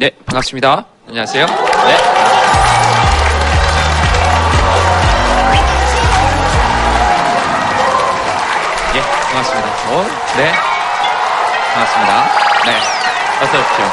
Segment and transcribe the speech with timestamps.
[0.00, 0.86] 네, 반갑습니다.
[1.08, 1.44] 안녕하세요.
[1.44, 1.52] 네.
[8.94, 9.68] 예, 반갑습니다.
[9.90, 10.06] 어,
[10.38, 10.52] 네.
[11.74, 12.28] 반갑습니다.
[12.64, 12.70] 네.
[13.42, 13.84] 어서 오십시오.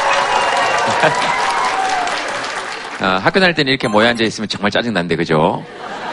[3.06, 5.62] 어, 학교 다닐 때는 이렇게 모여 앉아 있으면 정말 짜증난데, 그죠?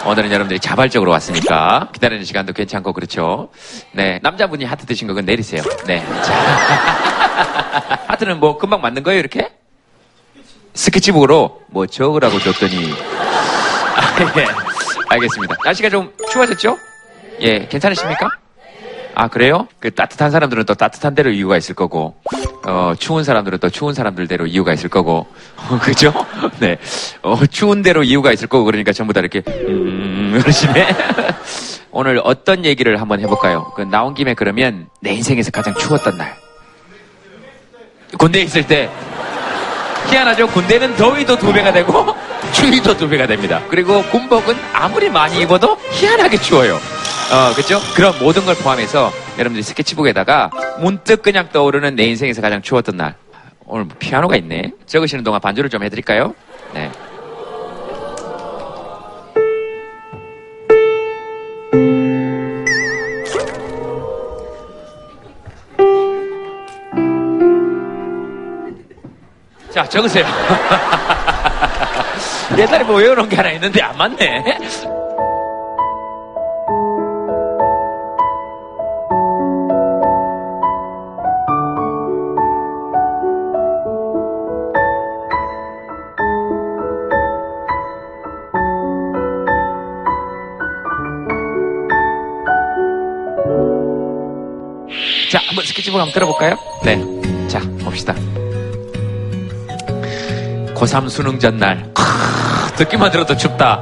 [0.05, 3.49] 오늘은 여러분들이 자발적으로 왔으니까 기다리는 시간도 괜찮고 그렇죠.
[3.93, 5.63] 네, 남자분이 하트 드신 거 그건 내리세요.
[5.87, 6.05] 네.
[6.25, 6.35] 자.
[8.09, 9.54] 하트는 뭐 금방 맞는 거예요, 이렇게?
[10.75, 12.93] 스케치북으로 뭐 적으라고 줬더니
[13.97, 14.47] 아, 예.
[15.09, 15.57] 알겠습니다.
[15.65, 16.77] 날씨가 좀 추워졌죠?
[17.41, 18.29] 예, 괜찮으십니까?
[19.17, 19.69] 아 그래요?
[19.79, 22.17] 그 따뜻한 사람들은 또 따뜻한 대로 이유가 있을 거고
[22.67, 26.13] 어 추운 사람들은 또 추운 사람들대로 이유가 있을 거고 어, 그죠?
[26.59, 26.79] 네,
[27.23, 30.89] 어 추운 대로 이유가 있을 거고 그러니까 전부 다 이렇게 음 그러시네.
[31.93, 33.71] 오늘 어떤 얘기를 한번 해볼까요?
[33.77, 36.35] 그 나온 김에 그러면 내 인생에서 가장 추웠던 날.
[38.19, 38.91] 군대에 있을 때
[40.09, 40.47] 희한하죠.
[40.49, 42.07] 군대는 더위도 두 배가 되고
[42.53, 43.61] 추위도 두 배가 됩니다.
[43.69, 46.75] 그리고 군복은 아무리 많이 입어도 희한하게 추워요.
[46.77, 47.81] 어, 그죠?
[47.95, 53.15] 그런 모든 걸 포함해서 여러분들이 스케치북에다가 문득 그냥 떠오르는 내 인생에서 가장 추웠던 날.
[53.67, 54.73] 오늘 뭐 피아노가 있네.
[54.87, 56.35] 적으시는 동안 반주를 좀 해드릴까요?
[56.75, 56.91] 네.
[69.75, 70.25] 자, 적으세요.
[72.57, 74.45] 옛날에 뭐 외워놓은 게 하나 있는데 안 맞네.
[95.33, 96.57] 자, 한번 스케치북 한번 들어볼까요?
[96.85, 97.03] 네.
[97.49, 98.15] 자, 봅시다.
[100.85, 101.83] 고3 수능 전날.
[101.95, 102.03] 크,
[102.77, 103.81] 듣기만 들어도 춥다.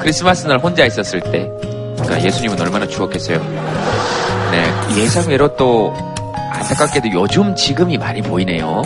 [0.00, 1.48] 크리스마스 날 혼자 있었을 때.
[1.96, 3.38] 그러니까 예수님은 얼마나 추웠겠어요.
[4.50, 4.72] 네.
[4.96, 5.94] 예상외로 또
[6.52, 8.82] 안타깝게도 요즘 지금이 많이 보이네요.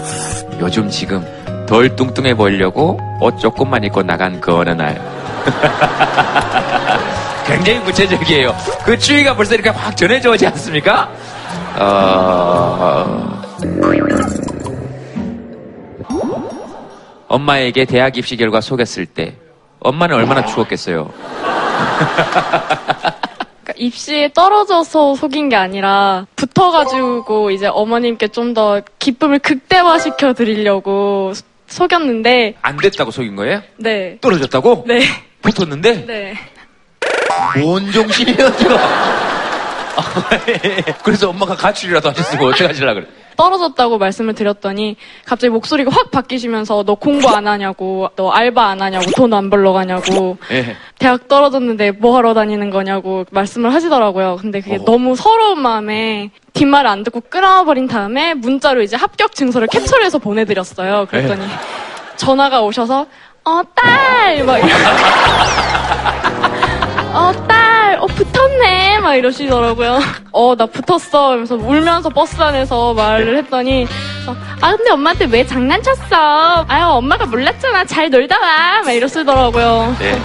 [0.60, 1.24] 요즘 지금
[1.66, 5.00] 덜 뚱뚱해 보이려고 옷 조금만 입고 나간 그 어느 날.
[7.46, 8.54] 굉장히 구체적이에요.
[8.84, 11.10] 그 추위가 벌써 이렇게 확 전해져 오지 않습니까?
[11.78, 13.42] 어...
[17.34, 19.34] 엄마에게 대학 입시 결과 속였을 때
[19.80, 21.12] 엄마는 얼마나 추웠겠어요.
[23.64, 31.32] 그러니까 입시에 떨어져서 속인 게 아니라 붙어가지고 이제 어머님께 좀 더 기쁨을 극대화시켜 드리려고
[31.66, 33.62] 속였는데 안 됐다고 속인 거예요?
[33.78, 34.16] 네.
[34.20, 34.84] 떨어졌다고?
[34.86, 35.00] 네.
[35.42, 36.06] 붙었는데?
[36.06, 36.34] 네.
[37.60, 38.36] 뭔 지금?
[41.04, 43.06] 그래서 엄마가 가출이라도 하셨으면 어떻게 하실라 그래?
[43.36, 49.10] 떨어졌다고 말씀을 드렸더니 갑자기 목소리가 확 바뀌시면서 너 공부 안 하냐고, 너 알바 안 하냐고,
[49.16, 50.76] 돈 안 벌러 가냐고, 예.
[51.00, 54.38] 대학 떨어졌는데 뭐 하러 다니는 거냐고 말씀을 하시더라고요.
[54.40, 54.84] 근데 그게 어허.
[54.84, 61.06] 너무 서러운 마음에 뒷말을 안 듣고 끊어버린 다음에 문자로 이제 합격 증서를 캡처를 해서 보내드렸어요.
[61.10, 61.44] 그랬더니
[62.16, 63.06] 전화가 오셔서
[63.44, 64.44] 어, 딸!
[64.44, 64.68] 막 이러
[67.12, 67.83] 어, 딸!
[68.14, 69.00] 어, 붙었네!
[69.00, 69.98] 막 이러시더라고요.
[70.32, 71.30] 어, 나 붙었어.
[71.30, 73.86] 이러면서 울면서 버스 안에서 말을 했더니,
[74.60, 76.64] 아, 근데 엄마한테 왜 장난쳤어?
[76.68, 77.84] 아유, 엄마가 몰랐잖아.
[77.84, 78.82] 잘 놀다 와.
[78.82, 79.96] 막 이러시더라고요.
[79.98, 80.18] 네.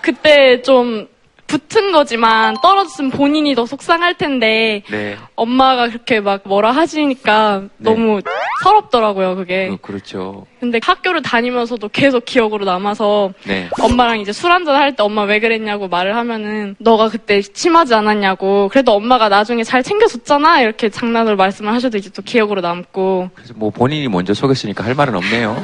[0.00, 1.06] 그때 좀
[1.48, 5.16] 붙은 거지만 떨어졌으면 본인이 더 속상할 텐데, 네.
[5.34, 7.90] 엄마가 그렇게 막 뭐라 하시니까 네.
[7.90, 8.20] 너무
[8.62, 9.68] 서럽더라고요, 그게.
[9.72, 10.46] 어, 그렇죠.
[10.60, 13.68] 근데 학교를 다니면서도 계속 기억으로 남아서 네.
[13.80, 18.68] 엄마랑 이제 술 한잔 할 때 엄마 왜 그랬냐고 말을 하면은 너가 그때 심하지 않았냐고
[18.68, 23.70] 그래도 엄마가 나중에 잘 챙겨줬잖아 이렇게 장난으로 말씀을 하셔도 이제 또 기억으로 남고 그래서 뭐
[23.70, 25.56] 본인이 먼저 속였으니까 할 말은 없네요.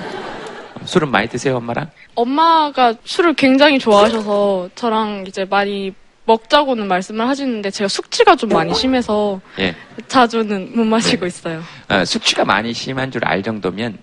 [0.84, 1.90] 술은 많이 드세요, 엄마랑?
[2.14, 5.92] 엄마가 술을 굉장히 좋아하셔서 저랑 이제 많이
[6.26, 9.74] 먹자고는 말씀을 하시는데 제가 숙취가 좀 많이 심해서 예.
[10.08, 11.62] 자주는 못 마시고 있어요.
[11.90, 13.98] 어, 숙취가 많이 심한 줄 알 정도면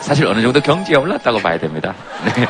[0.00, 1.94] 사실 어느 정도 경지에 올랐다고 봐야 됩니다.
[2.24, 2.48] 네.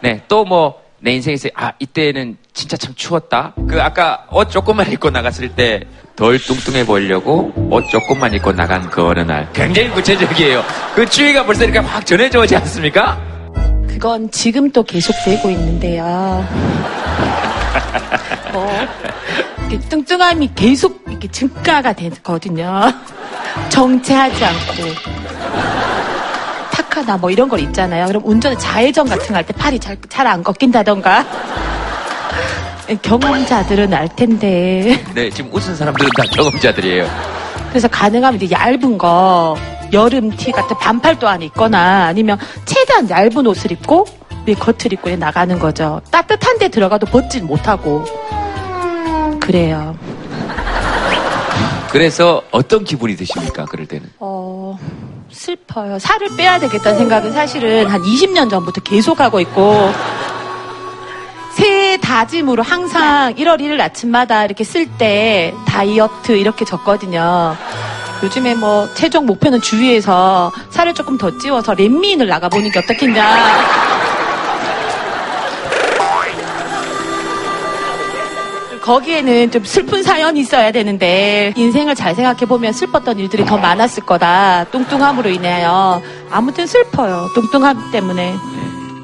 [0.00, 0.22] 네.
[0.28, 3.52] 또 뭐 내 인생에서 아 이때는 진짜 참 추웠다.
[3.68, 5.82] 그 아까 옷 조금만 입고 나갔을 때
[6.16, 10.62] 덜 뚱뚱해 보이려고 옷 조금만 입고 나간 그 어느 날 굉장히 구체적이에요.
[10.94, 13.18] 그 추위가 벌써 이렇게 확 전해져 오지 않습니까?
[13.88, 16.04] 그건 지금도 계속되고 있는데요.
[18.52, 18.86] 어,
[19.88, 22.92] 뚱뚱함이 계속 이렇게 증가가 되거든요.
[23.68, 24.82] 정체하지 않고.
[26.70, 28.06] 타카나 뭐 이런 걸 입잖아요.
[28.06, 31.24] 그럼 운전에 좌회전 같은 거 할 때 팔이 잘안 꺾인다던가.
[33.02, 35.02] 경험자들은 알 텐데.
[35.14, 37.06] 네, 지금 웃은 사람들은 다 경험자들이에요.
[37.70, 39.56] 그래서 가능하면 이제 얇은 거
[39.92, 44.06] 여름 티 같은 반팔도 안에 있거나 아니면 최대한 얇은 옷을 입고
[44.46, 46.00] 네, 겉을 입고 나가는 거죠.
[46.10, 48.04] 따뜻한 데 들어가도 벗질 못하고.
[49.40, 49.96] 그래요.
[51.90, 53.64] 그래서 어떤 기분이 드십니까?
[53.66, 54.10] 그럴 때는.
[54.18, 54.76] 어,
[55.30, 55.98] 슬퍼요.
[55.98, 59.90] 살을 빼야 되겠다는 생각은 사실은 한 20년 전부터 계속 하고 있고,
[61.54, 67.56] 새해 다짐으로 항상 1월 1일 아침마다 이렇게 쓸 때 다이어트 이렇게 적거든요.
[68.22, 73.24] 요즘에 뭐 최종 목표는 주위에서 살을 조금 더 찌워서 렛미인을 나가보는 게 어떻겠냐.
[78.82, 84.64] 거기에는 좀 슬픈 사연이 있어야 되는데 인생을 잘 생각해보면 슬펐던 일들이 더 많았을 거다.
[84.70, 86.02] 뚱뚱함으로 인하여.
[86.30, 87.30] 아무튼 슬퍼요.
[87.34, 88.34] 뚱뚱함 때문에.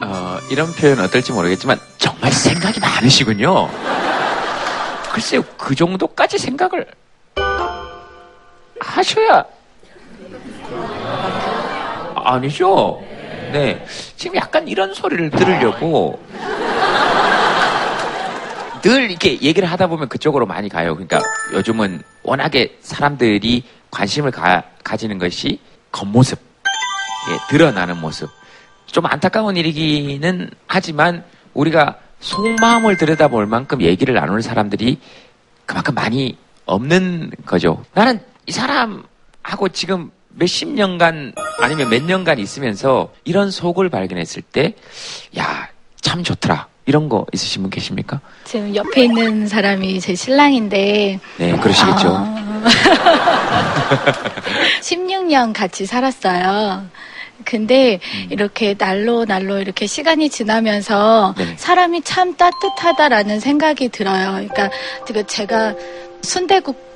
[0.02, 1.78] 어, 이런 표현 어떨지 모르겠지만
[2.20, 3.68] 정말 생각이 많으시군요.
[5.10, 6.86] 글쎄요, 그 정도까지 생각을
[8.78, 9.44] 하셔야
[12.14, 13.02] 아니죠.
[13.52, 13.84] 네,
[14.16, 16.22] 지금 약간 이런 소리를 들으려고
[18.82, 20.94] 늘 이렇게 얘기를 하다 보면 그쪽으로 많이 가요.
[20.94, 21.20] 그러니까
[21.54, 25.58] 요즘은 워낙에 사람들이 관심을 가, 가지는 것이
[25.90, 26.38] 겉모습,
[27.30, 28.28] 예, 드러나는 모습.
[28.86, 31.24] 좀 안타까운 일이기는 하지만
[31.54, 34.98] 우리가 속마음을 들여다볼 만큼 얘기를 나눌 사람들이
[35.66, 36.36] 그만큼 많이
[36.66, 37.82] 없는 거죠.
[37.94, 44.74] 나는 이 사람하고 지금 몇십 년간 아니면 몇 년간 있으면서 이런 속을 발견했을 때,
[45.38, 45.68] 야,
[46.00, 46.68] 참 좋더라.
[46.86, 48.20] 이런 거 있으신 분 계십니까?
[48.44, 52.16] 지금 옆에 있는 사람이 제 신랑인데 네, 그러시겠죠.
[52.16, 52.64] 아,
[54.82, 56.84] 16년 같이 살았어요.
[57.44, 58.00] 근데
[58.30, 61.54] 이렇게 날로 날로 이렇게 시간이 지나면서 네.
[61.56, 64.32] 사람이 참 따뜻하다라는 생각이 들어요.
[64.32, 64.70] 그러니까
[65.06, 65.74] 그 제가
[66.22, 66.89] 순대국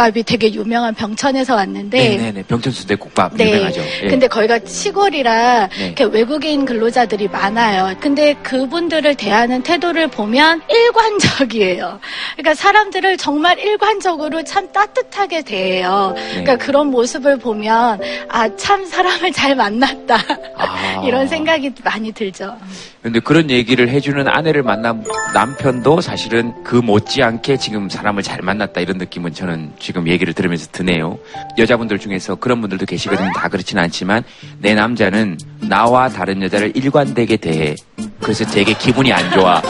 [0.00, 2.42] 밥이 되게 유명한 병천에서 왔는데 네네네.
[2.44, 3.50] 병천수대국밥 네.
[3.52, 3.82] 유명하죠.
[4.04, 4.08] 예.
[4.08, 5.86] 근데 거기가 시골이라 네.
[5.86, 7.94] 이렇게 외국인 근로자들이 많아요.
[8.00, 12.00] 근데 그분들을 대하는 태도를 보면 일관적이에요.
[12.36, 16.14] 그러니까 사람들을 정말 일관적으로 참 따뜻하게 대해요.
[16.30, 20.16] 그러니까 그런 모습을 보면 아 참 사람을 잘 만났다
[20.56, 21.02] 아.
[21.06, 22.56] 이런 생각이 많이 들죠.
[23.02, 25.02] 근데 그런 얘기를 해주는 아내를 만난
[25.32, 31.18] 남편도 사실은 그 못지않게 지금 사람을 잘 만났다 이런 느낌은 저는 지금 얘기를 들으면서 드네요.
[31.56, 33.32] 여자분들 중에서 그런 분들도 계시거든요.
[33.34, 34.22] 다 그렇진 않지만
[34.58, 37.74] 내 남자는 나와 다른 여자를 일관되게 대해.
[38.20, 39.62] 그래서 되게 기분이 안 좋아.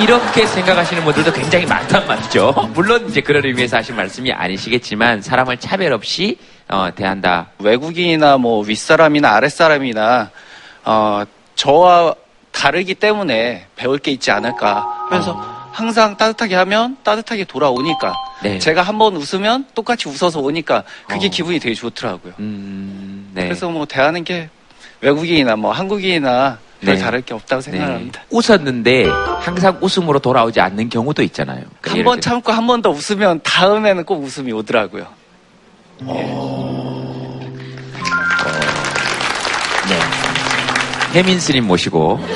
[0.00, 2.70] 이렇게 생각하시는 분들도 굉장히 많단 말이죠.
[2.72, 6.38] 물론 이제 그런 의미에서 하신 말씀이 아니시겠지만 사람을 차별 없이
[6.68, 7.48] 어, 대한다.
[7.58, 10.30] 외국인이나 뭐 윗사람이나 아랫사람이나
[10.84, 11.24] 어,
[11.56, 12.14] 저와
[12.58, 15.32] 다르기 때문에 배울 게 있지 않을까 하면서
[15.70, 18.12] 항상 따뜻하게 하면 따뜻하게 돌아오니까
[18.42, 18.58] 네.
[18.58, 21.30] 제가 한번 웃으면 똑같이 웃어서 오니까 그게 어.
[21.30, 22.32] 기분이 되게 좋더라고요.
[22.40, 23.44] 음, 네.
[23.44, 24.48] 그래서 뭐 대하는 게
[25.00, 27.00] 외국인이나 뭐 한국인이나 별 네.
[27.00, 27.70] 다를 게 없다고 네.
[27.70, 28.22] 생각합니다.
[28.30, 29.06] 웃었는데
[29.40, 31.60] 항상 웃음으로 돌아오지 않는 경우도 있잖아요.
[31.80, 35.06] 그러니까 한 예를 번 들어- 참고 한 번 더 웃으면 다음에는 꼭 웃음이 오더라고요.
[36.00, 36.97] 네.
[41.18, 42.20] 혜민 스님 모시고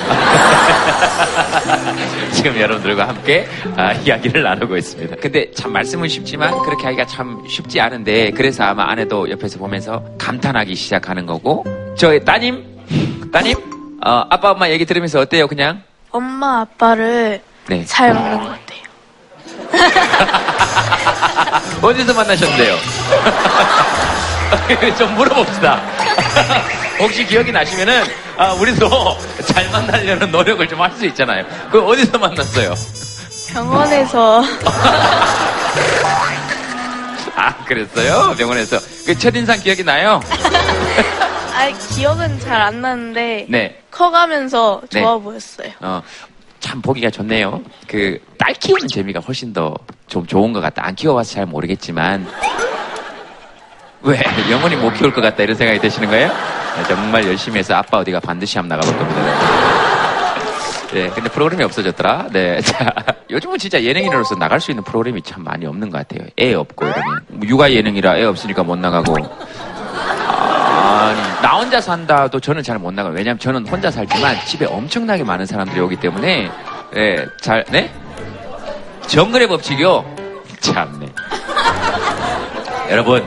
[2.35, 3.47] 지금 여러분들과 함께
[3.77, 5.15] 아, 이야기를 나누고 있습니다.
[5.21, 10.75] 근데 참 말씀은 쉽지만 그렇게 하기가 참 쉽지 않은데 그래서 아마 아내도 옆에서 보면서 감탄하기
[10.75, 11.65] 시작하는 거고
[11.97, 12.65] 저희 따님
[13.33, 13.55] 따님
[14.05, 15.81] 어, 아빠 엄마 얘기 들으면서 어때요 그냥
[16.11, 18.83] 엄마 아빠를 네잘 만난 것 같아요.
[21.87, 22.75] 어디서 만나셨는데요?
[24.99, 25.81] 좀 물어봅시다.
[26.99, 28.05] 혹시 기억이 나시면은
[28.37, 28.89] 아, 우리도
[29.47, 31.45] 잘 만나려는 노력을 좀 할 수 있잖아요.
[31.71, 32.75] 그 어디서 만났어요?
[33.53, 34.43] 병원에서
[37.37, 38.35] 아 그랬어요?
[38.37, 40.21] 병원에서 그 첫인상 기억이 나요?
[41.55, 43.81] 아 기억은 잘 안 나는데 네.
[43.91, 45.01] 커가면서 네.
[45.01, 45.71] 좋아 보였어요.
[45.81, 46.03] 어,
[46.61, 47.63] 참 보기가 좋네요.
[47.89, 49.75] 그 딸 키우는 재미가 훨씬 더
[50.09, 50.85] 좀 좋은 것 같다.
[50.85, 52.27] 안 키워봐서 잘 모르겠지만
[54.03, 56.29] 왜 영원히 못 키울 것 같다 이런 생각이 드시는 거예요?
[56.29, 59.23] 네, 정말 열심히 해서 아빠 어디가 반드시 한번 나가볼 겁니다.
[60.93, 62.27] 네, 근데 프로그램이 없어졌더라.
[62.33, 62.87] 네, 자,
[63.31, 66.29] 요즘은 진짜 예능인으로서 나갈 수 있는 프로그램이 참 많이 없는 것 같아요.
[66.39, 69.17] 애 없고 이러면 뭐 육아 예능이라 애 없으니까 못 나가고.
[69.17, 73.15] 아니, 나 혼자 산다도 저는 잘 못 나가요.
[73.15, 76.51] 왜냐면 저는 혼자 살지만 집에 엄청나게 많은 사람들이 오기 때문에,
[76.97, 77.91] 예, 잘, 네?
[79.07, 80.05] 정글의 법칙이요?
[80.61, 81.07] 참네.
[82.91, 83.25] 여러분,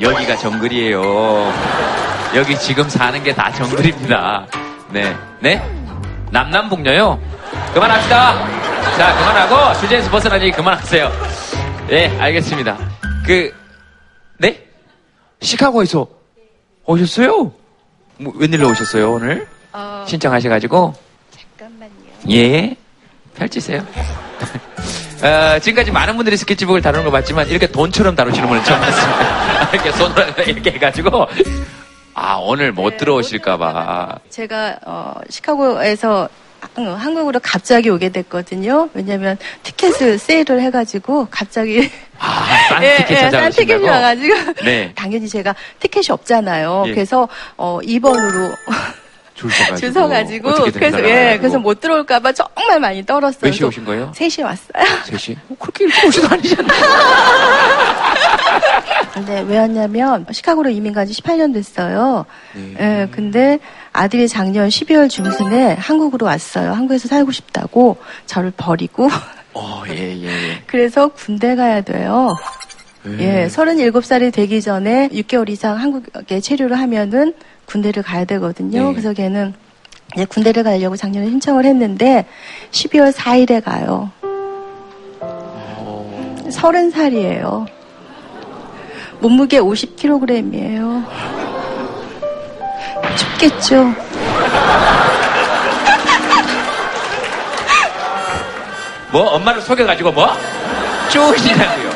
[0.00, 1.52] 여기가 정글이에요.
[2.36, 4.46] 여기 지금 사는 게 다 정글입니다.
[4.90, 5.16] 네.
[5.40, 5.62] 네?
[6.30, 7.18] 남남북녀요?
[7.74, 8.34] 그만합시다.
[8.96, 11.10] 자, 그만하고, 주제에서 벗어나니 그만하세요.
[11.90, 12.76] 예, 알겠습니다.
[13.26, 13.52] 그,
[14.38, 14.64] 네?
[15.40, 16.06] 시카고에서
[16.84, 17.52] 오셨어요?
[18.18, 19.46] 뭐, 웬일로 오셨어요, 오늘?
[19.72, 20.94] 어, 신청하셔가지고?
[21.56, 21.90] 잠깐만요.
[22.30, 22.76] 예.
[23.36, 23.86] 펼치세요.
[25.22, 29.70] 어, 지금까지 많은 분들이 스케치북을 다루는 걸 봤지만 이렇게 돈처럼 다루시는 분은 처음 봤습니다.
[29.72, 31.26] 이렇게 손으로 이렇게 해가지고
[32.14, 36.28] 아 오늘 못 들어오실까봐 제가 어, 시카고에서
[36.74, 38.88] 한- 한국으로 갑자기 오게 됐거든요.
[38.94, 43.50] 왜냐면 티켓을 세일을 해가지고 갑자기 아싼 예, 티켓 예, 싼.
[43.50, 44.34] 티켓이 와가지고
[44.64, 44.92] 네.
[44.94, 46.84] 당연히 제가 티켓이 없잖아요.
[46.86, 46.94] 예.
[46.94, 48.52] 그래서 어, 2번으로
[49.38, 49.76] 줄 서가지고.
[49.78, 51.36] 줄 서가지고 그래서 예.
[51.38, 53.40] 그래서 못 들어올까봐 정말 많이 떨었어요.
[53.42, 54.12] 몇 시에 오신 거예요?
[54.14, 54.72] 3시에 왔어요.
[55.06, 55.36] 3시?
[55.48, 56.80] 어, 그렇게 일찍 오지도 않으셨나요?
[59.14, 62.26] 근데 왜 왔냐면 시카고로 이민 간 지 18년 됐어요.
[62.54, 62.74] 네.
[62.80, 63.58] 예, 근데
[63.92, 66.72] 아들이 작년 12월 중순에 한국으로 왔어요.
[66.72, 69.08] 한국에서 살고 싶다고 저를 버리고
[69.54, 70.62] 어, 예, 예, 예.
[70.66, 72.34] 그래서 군대 가야 돼요.
[73.20, 77.32] 예, 37살이 되기 전에 6개월 이상 한국에 체류를 하면은
[77.68, 78.88] 군대를 가야 되거든요.
[78.88, 78.92] 네.
[78.92, 79.54] 그래서 걔는
[80.14, 82.26] 이제 군대를 가려고 작년에 신청을 했는데
[82.70, 84.10] 12월 4일에 가요.
[86.48, 87.66] 30살이에요.
[89.20, 91.04] 몸무게 50kg이에요.
[93.16, 93.94] 춥겠죠?
[99.12, 100.28] 뭐 엄마를 속여가지고 뭐
[101.10, 101.87] 쭈시냐고요.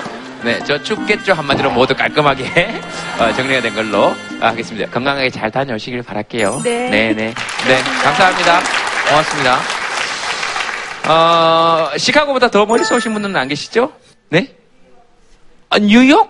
[0.44, 2.44] 네, 저 춥겠죠 한마디로 모두 깔끔하게
[3.18, 4.90] 어, 정리가 된 걸로 하겠습니다.
[4.90, 6.60] 건강하게 잘 다녀오시길 바랄게요.
[6.64, 6.90] 네.
[6.90, 7.34] 네, 네,
[7.66, 8.60] 네, 감사합니다.
[9.08, 9.58] 고맙습니다.
[11.08, 13.92] 어, 시카고보다 더 멀리서 오신 분은 안 계시죠?
[14.30, 14.54] 네?
[15.70, 16.28] 아, 뉴욕?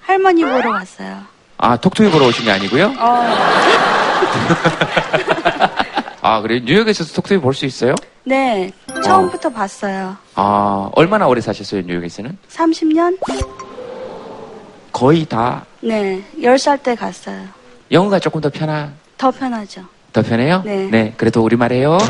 [0.00, 1.22] 할머니 보러 왔어요.
[1.58, 2.92] 아, 톡톡이 보러 오신 게 아니고요?
[6.26, 6.60] 아, 그래요?
[6.64, 7.94] 뉴욕에서도 톡톡이 볼 수 있어요?
[8.24, 8.72] 네,
[9.04, 10.16] 처음부터 봤어요.
[10.34, 12.36] 아, 얼마나 오래 사셨어요, 뉴욕에서는?
[12.52, 13.16] 30년?
[14.92, 17.42] 거의 다 네, 10살 때 갔어요.
[17.92, 19.82] 영어가 조금 더 편하, 더 편하죠.
[20.12, 20.62] 더 편해요?
[20.64, 21.12] 네.
[21.16, 21.96] 그래도 우리말 해요.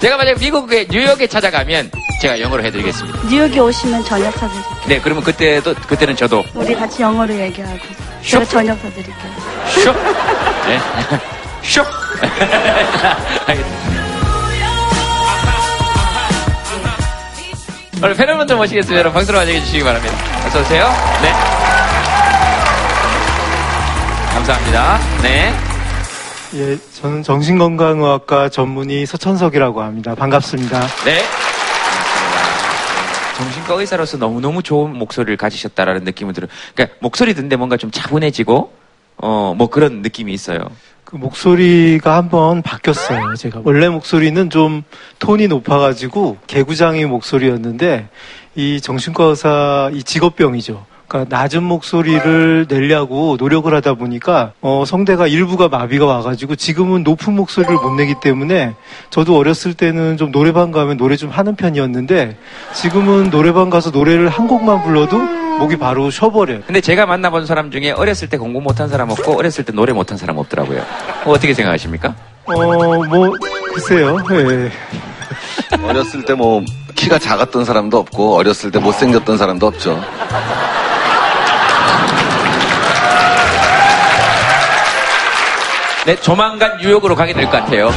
[0.00, 1.90] 제가 만약에 미국에, 뉴욕에 찾아가면
[2.22, 3.28] 제가 영어로 해드리겠습니다.
[3.28, 4.76] 뉴욕에 오시면 저녁 사드릴게요.
[4.86, 7.78] 네, 그러면 그때도, 그때는 저도 우리 같이 영어로 얘기하고.
[8.22, 8.30] 쇼.
[8.38, 9.32] 제가 저녁 사드릴게요.
[9.66, 9.92] 쇼!
[10.66, 10.78] 네.
[11.62, 11.82] 쇼!
[13.46, 14.00] 알겠습니다.
[18.02, 18.98] 오늘 패널분들 모시겠습니다.
[18.98, 20.16] 여러분 박수로 환영해 주시기 바랍니다.
[20.46, 20.84] 어서오세요.
[21.22, 21.32] 네.
[24.32, 24.98] 감사합니다.
[25.22, 25.52] 네.
[26.54, 30.14] 예, 저는 정신건강의학과 전문의 서천석이라고 합니다.
[30.14, 30.80] 반갑습니다.
[31.04, 31.22] 네.
[33.36, 36.50] 정신과 의사로서 너무너무 좋은 목소리를 가지셨다라는 느낌을 들어요.
[36.74, 38.72] 그러니까 목소리 듣는데 뭔가 좀 차분해지고,
[39.18, 40.58] 어, 뭐 그런 느낌이 있어요.
[41.10, 43.34] 그 목소리가 한번 바뀌었어요.
[43.34, 44.84] 제가 원래 목소리는 좀
[45.18, 48.08] 톤이 높아가지고 개구장의 목소리였는데
[48.54, 50.86] 이 정신과 의사 이 직업병이죠.
[51.10, 57.74] 그러니까 낮은 목소리를 내려고 노력을 하다 보니까 어, 성대가 일부가 마비가 와가지고 지금은 높은 목소리를
[57.74, 58.74] 못 내기 때문에
[59.10, 62.36] 저도 어렸을 때는 좀 노래방 가면 노래 좀 하는 편이었는데
[62.74, 65.18] 지금은 노래방 가서 노래를 한 곡만 불러도
[65.58, 66.60] 목이 바로 쉬어버려요.
[66.64, 70.16] 근데 제가 만나본 사람 중에 어렸을 때 공부 못한 사람 없고 어렸을 때 노래 못한
[70.16, 70.80] 사람 없더라고요.
[71.24, 72.14] 어, 어떻게 생각하십니까?
[72.46, 72.54] 어,
[73.04, 73.32] 뭐,
[73.74, 74.16] 글쎄요.
[74.30, 74.70] 예.
[75.82, 76.62] 어렸을 때 뭐
[76.94, 80.00] 키가 작았던 사람도 없고 어렸을 때 못생겼던 사람도 없죠.
[86.06, 87.90] 네, 조만간 뉴욕으로 가게 될 것 같아요.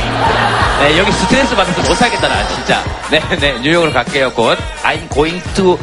[0.79, 2.83] 네, 여기 스트레스 받아서 못 살겠다, 나 진짜.
[3.10, 4.57] 네, 네, 뉴욕으로 갈게요, 곧.
[4.83, 5.77] I'm going to.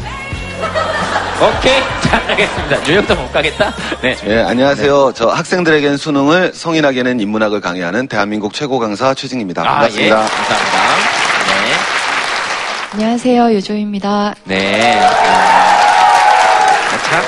[1.40, 1.80] 오케이.
[2.02, 2.76] 자, 알겠습니다.
[2.86, 3.72] 뉴욕도 못 가겠다?
[4.02, 4.14] 네.
[4.26, 5.12] 예, 안녕하세요.
[5.14, 9.62] 저 학생들에겐 수능을 성인에게는 인문학을 강의하는 대한민국 최고 강사 최진입니다.
[9.62, 9.70] 아, 예.
[10.10, 10.16] 반갑습니다.
[10.16, 10.80] 감사합니다.
[12.92, 14.34] 안녕하세요, 유조입니다.
[14.44, 14.56] 네.
[14.58, 15.00] 네.
[17.08, 17.20] 자,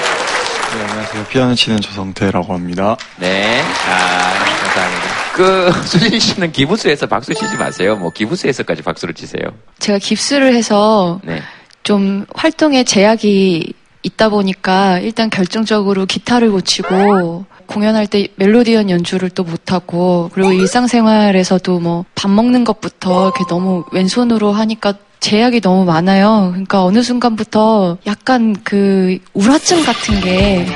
[0.74, 1.24] 네, 안녕하세요.
[1.30, 2.96] 피아노 치는 조성태라고 합니다.
[3.16, 3.62] 네.
[3.88, 5.32] 아, 감사합니다.
[5.34, 7.96] 그, 수진 씨는 기부수에서 박수 치지 마세요.
[7.96, 9.44] 뭐, 기부수에서까지 박수를 치세요.
[9.78, 11.40] 제가 깁스를 해서 네.
[11.82, 13.72] 좀 활동에 제약이
[14.04, 21.78] 있다 보니까 일단 결정적으로 기타를 못 치고 공연할 때 멜로디언 연주를 또 못하고 그리고 일상생활에서도
[21.78, 26.48] 뭐 밥 먹는 것부터 이렇게 너무 왼손으로 하니까 제약이 너무 많아요.
[26.50, 30.66] 그러니까 어느 순간부터 약간 그 우라증 같은 게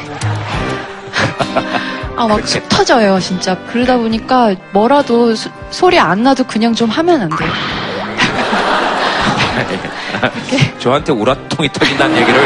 [2.16, 3.56] 아, 막 속 터져요, 진짜.
[3.66, 7.50] 그러다 보니까 뭐라도 소- 소리 안 나도 그냥 좀 하면 안 돼요.
[10.78, 12.40] 저한테 우라통이 터진다는 얘기를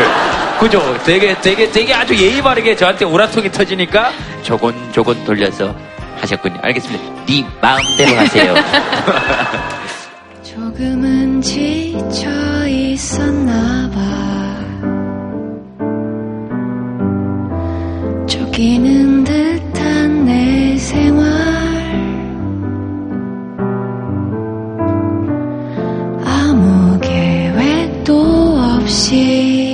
[0.58, 0.96] 그죠?
[1.04, 4.10] 되게 되게 되게 아주 예의 바르게 저한테 우라통이 터지니까
[4.42, 5.74] 조곤조곤 돌려서
[6.20, 6.58] 하셨군요.
[6.62, 7.04] 알겠습니다.
[7.26, 8.54] 네 마음대로 하세요.
[10.42, 12.28] 조금은 지쳐
[12.68, 14.00] 있었나 봐.
[18.50, 19.50] 바뀌는 듯
[28.90, 29.73] 없이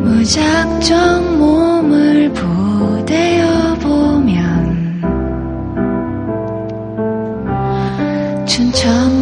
[0.00, 5.02] 무작정 몸을 부대어 보면
[8.46, 9.21] 춘천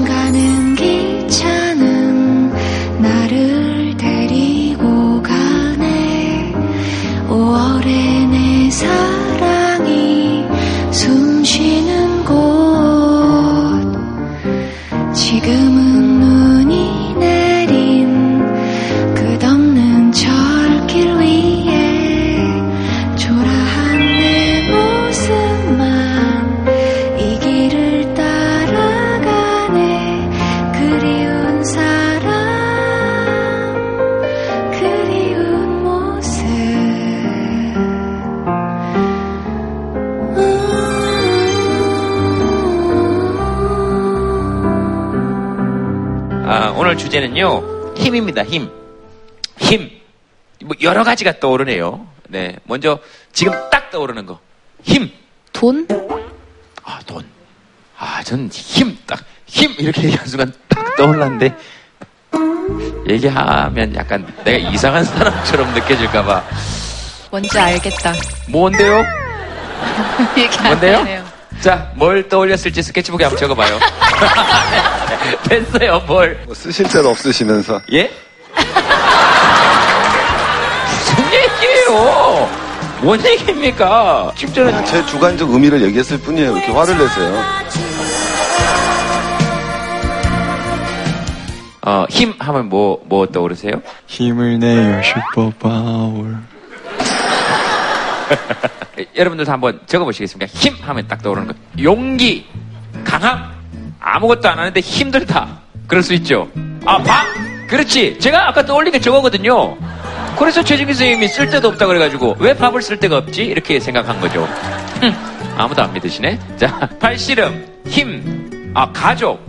[48.21, 48.71] 힘입니다, 힘.
[49.59, 49.91] 힘.
[50.65, 52.07] 뭐, 여러 가지가 떠오르네요.
[52.29, 52.57] 네.
[52.65, 52.99] 먼저,
[53.33, 54.39] 지금 딱 떠오르는 거.
[54.83, 55.11] 힘.
[55.53, 55.87] 돈?
[56.85, 57.25] 아, 돈.
[57.99, 59.73] 아, 전 힘, 딱, 힘!
[59.79, 61.55] 이렇게 얘기한 순간 딱 떠올랐는데,
[63.09, 66.45] 얘기하면 약간 내가 이상한 사람처럼 느껴질까봐.
[67.31, 68.13] 뭔지 알겠다.
[68.49, 69.05] 뭔데요?
[70.65, 71.25] 뭔데요?
[71.61, 73.79] 자, 뭘 떠올렸을지 스케치북에 한번 적어봐요.
[75.49, 76.39] 됐어요, 뭘.
[76.47, 77.81] 뭐 쓰실 때도 없으시면서.
[77.93, 78.11] 예?
[80.87, 82.49] 무슨 얘기예요?
[83.03, 84.33] 뭔 얘기입니까?
[84.55, 86.57] 그냥 제 주관적 의미를 얘기했을 뿐이에요.
[86.57, 87.43] 이렇게 화를 내세요.
[91.83, 93.81] 어, 힘 하면 뭐, 뭐 떠오르세요?
[94.07, 96.27] 힘을 내요 슈퍼파워.
[99.17, 100.53] 여러분들도 한번 적어보시겠습니까?
[100.53, 101.55] 힘 하면 딱 떠오르는 거.
[101.83, 102.47] 용기,
[103.05, 103.51] 강함,
[104.13, 105.47] 아무것도 안 하는데 힘들다.
[105.87, 106.49] 그럴 수 있죠.
[106.85, 107.27] 아, 밥?
[107.69, 108.19] 그렇지.
[108.19, 109.77] 제가 아까 떠올린 게 저거거든요.
[110.37, 113.45] 그래서 최진기 선생님이 쓸데도 없다 그래가지고 왜 밥을 쓸 데가 없지?
[113.45, 114.45] 이렇게 생각한 거죠.
[115.01, 115.15] 흠,
[115.57, 116.39] 아무도 안 믿으시네.
[116.57, 119.41] 자, 팔씨름, 힘, 아, 가족,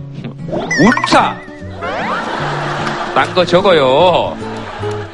[0.48, 1.36] 울타.
[3.14, 4.36] 딴거 적어요.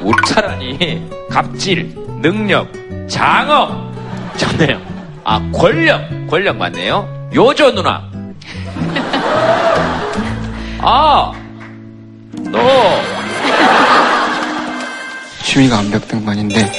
[0.01, 1.09] 울타라니.
[1.29, 2.67] 갑질, 능력,
[3.07, 3.91] 장어.
[4.37, 4.79] 좋네요.
[5.23, 6.01] 아, 권력.
[6.27, 7.29] 권력 맞네요.
[7.33, 8.08] 요조 누나.
[10.81, 11.31] 아,
[12.31, 12.59] 너.
[15.43, 16.71] 취미가 암벽 등반인데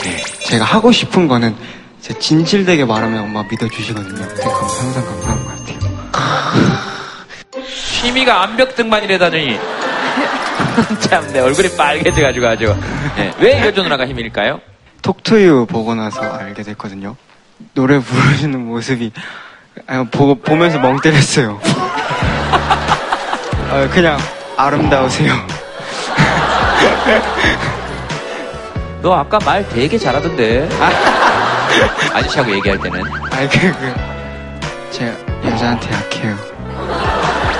[0.46, 1.54] 제가 하고 싶은 거는
[2.00, 4.26] 제 진실되게 말하면 엄마 믿어주시거든요.
[4.28, 5.78] 그래서 항상 감사한 것 같아요.
[8.00, 9.58] 취미가 암벽 등반이라다니.
[11.00, 12.76] 참, 내 얼굴이 빨개져가지고 아주.
[13.16, 13.32] 네.
[13.40, 14.60] 왜 요조 누나가 힘일까요?
[15.02, 17.16] 톡투유 보고 나서 알게 됐거든요.
[17.74, 19.12] 노래 부르시는 모습이
[19.86, 21.60] 아, 보고 보면서 멍 때렸어요.
[23.70, 24.18] 아, 그냥
[24.56, 25.32] 아름다우세요.
[29.00, 30.68] 너 아까 말 되게 잘하던데.
[32.12, 33.00] 아저씨하고 얘기할 때는.
[33.30, 33.94] 아니 그, 그
[34.90, 35.12] 제가
[35.44, 36.36] 여자한테 약해요.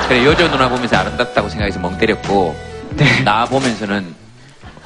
[0.09, 2.57] 그래, 요조 누나 보면서 아름답다고 생각해서 멍 때렸고.
[2.91, 3.23] 네.
[3.23, 4.13] 나 보면서는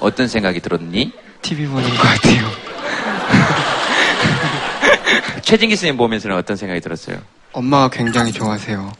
[0.01, 1.11] 어떤 생각이 들었니?
[1.41, 2.51] TV 보는 것 같아요.
[5.41, 7.17] 최진기 선생님 보면서는 어떤 생각이 들었어요?
[7.53, 8.93] 엄마가 굉장히 좋아하세요.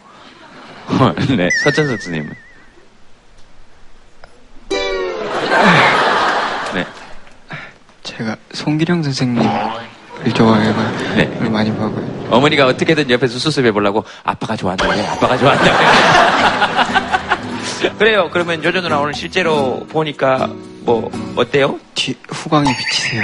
[1.37, 1.49] 네.
[1.63, 2.35] 서천석 선생님은?
[6.75, 6.87] 네.
[8.03, 9.51] 제가 송기령 선생님을
[10.35, 11.25] 좋아해가지고 네.
[11.49, 12.27] 많이 봐고요.
[12.31, 15.79] 어머니가 어떻게든 옆에서 수습해 보려고 아빠가 좋아한다고 아빠가 좋아한다고
[17.99, 18.31] 그래요.
[18.33, 20.49] 그러면 요조 누나 오늘 실제로 보니까
[20.81, 21.79] 뭐 어때요?
[21.95, 23.23] 뒤 후광이 비치세요.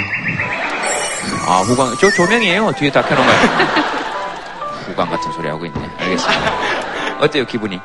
[1.47, 2.71] 아 후광 저 조명이에요.
[2.77, 3.33] 뒤에 다 켜놓은 거
[4.87, 5.89] 후광 같은 소리 하고 있네.
[5.97, 6.90] 알겠습니다.
[7.21, 7.79] 어때요 기분이?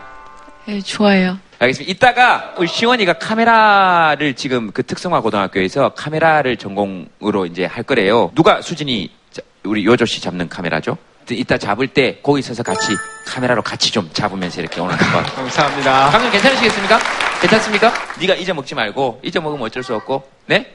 [0.64, 1.38] 네, 좋아요.
[1.58, 1.90] 알겠습니다.
[1.90, 8.30] 이따가 우리 시원이가 카메라를 지금 그 특성화 고등학교에서 카메라를 전공으로 이제 할 거래요.
[8.34, 10.96] 누가 수진이 자- 우리 요조 씨 잡는 카메라죠?
[11.30, 12.92] 이따 잡을 때 거기 서서 같이
[13.26, 15.22] 카메라로 같이 좀 잡으면서 이렇게 오늘 한번.
[15.34, 16.10] 감사합니다.
[16.10, 16.98] 방금 괜찮으시겠습니까?
[17.40, 17.92] 괜찮습니까?
[18.20, 20.22] 네가 잊어먹지 말고 잊어먹으면 어쩔 수 없고.
[20.46, 20.72] 네?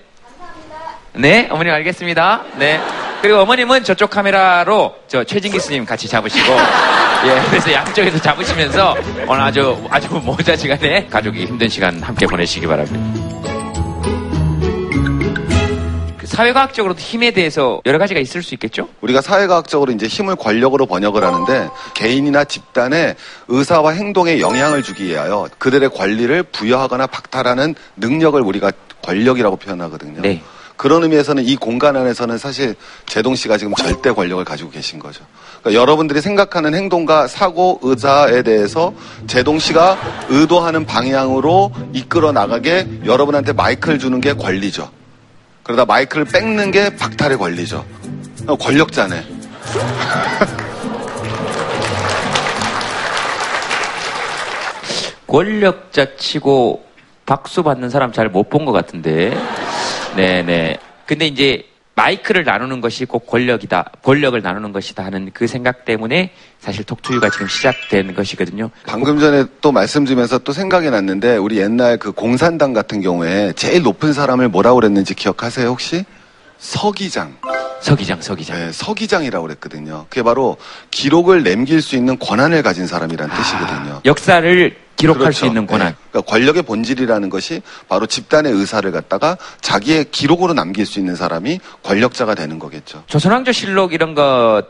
[1.14, 2.44] 네, 어머님 알겠습니다.
[2.58, 2.80] 네.
[3.22, 6.54] 그리고 어머님은 저쪽 카메라로 저 최진기 스님 같이 잡으시고,
[7.24, 8.96] 예, 그래서 양쪽에서 잡으시면서
[9.28, 13.00] 오늘 아주 아주 모자 시간에 가족이 힘든 시간 함께 보내시기 바랍니다.
[16.18, 18.90] 그 사회과학적으로도 힘에 대해서 여러 가지가 있을 수 있겠죠?
[19.02, 23.16] 우리가 사회과학적으로 이제 힘을 권력으로 번역을 하는데 개인이나 집단의
[23.50, 28.72] 의사와 행동에 영향을 주기 위하여 그들의 권리를 부여하거나 박탈하는 능력을 우리가
[29.04, 30.22] 권력이라고 표현하거든요.
[30.22, 30.42] 네.
[30.82, 32.74] 그런 의미에서는 이 공간 안에서는 사실
[33.06, 35.24] 제동 씨가 지금 절대 권력을 가지고 계신 거죠.
[35.62, 38.94] 그러니까 여러분들이 생각하는 행동과 사고, 의사에 대해서
[39.28, 39.98] 제동 씨가
[40.30, 44.90] 의도하는 방향으로 이끌어 나가게 여러분한테 마이크를 주는 게 권리죠.
[45.64, 47.86] 그러다 마이크를 뺏는 게 박탈의 권리죠.
[48.48, 49.24] 어, 권력자네.
[55.28, 56.84] 권력자 치고
[57.26, 59.38] 박수 받는 사람 잘 못 본 것 같은데.
[60.16, 60.78] 네네.
[61.06, 61.64] 근데 이제
[62.02, 67.48] 마이크를 나누는 것이 꼭 권력이다, 권력을 나누는 것이다 하는 그 생각 때문에 사실 톡투유가 지금
[67.48, 68.72] 시작된 것이거든요.
[68.88, 74.14] 방금 전에 또 말씀드리면서 또 생각이 났는데 우리 옛날 그 공산당 같은 경우에 제일 높은
[74.14, 76.04] 사람을 뭐라고 그랬는지 기억하세요 혹시?
[76.58, 77.38] 서기장.
[77.82, 78.58] 서기장, 서기장.
[78.58, 80.06] 네, 서기장이라고 그랬거든요.
[80.10, 80.58] 그게 바로
[80.90, 84.02] 기록을 남길 수 있는 권한을 가진 사람이란 뜻이거든요.
[84.06, 85.40] 역사를 기록할 그렇죠.
[85.40, 85.90] 수 있는 권한.
[85.90, 85.96] 네.
[86.12, 92.36] 그러니까 권력의 본질이라는 것이 바로 집단의 의사를 갖다가 자기의 기록으로 남길 수 있는 사람이 권력자가
[92.36, 93.04] 되는 거겠죠.
[93.08, 94.64] 조선왕조실록 이런 거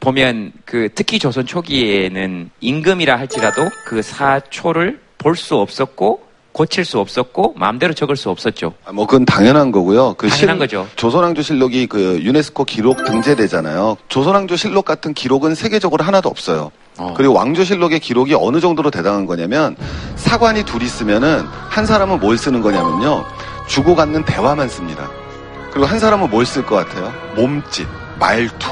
[0.00, 7.54] 보면 그 특히 조선 초기에는 임금이라 할지라도 그 사초를 볼 수 없었고 고칠 수 없었고
[7.56, 8.74] 마음대로 적을 수 없었죠.
[8.84, 10.14] 아, 뭐 그건 당연한 거고요.
[10.18, 10.86] 그 당연한 실- 거죠.
[10.96, 13.96] 조선왕조실록이 그 유네스코 기록 등재되잖아요.
[14.08, 16.70] 조선왕조실록 같은 기록은 세계적으로 하나도 없어요.
[17.16, 19.76] 그리고 왕조실록의 기록이 어느 정도로 대단한 거냐면
[20.16, 23.24] 사관이 둘이 쓰면은 한 사람은 뭘 쓰는 거냐면요.
[23.66, 25.08] 주고받는 대화만 씁니다.
[25.72, 27.12] 그리고 한 사람은 뭘 쓸 것 같아요?
[27.34, 27.86] 몸짓,
[28.18, 28.68] 말투.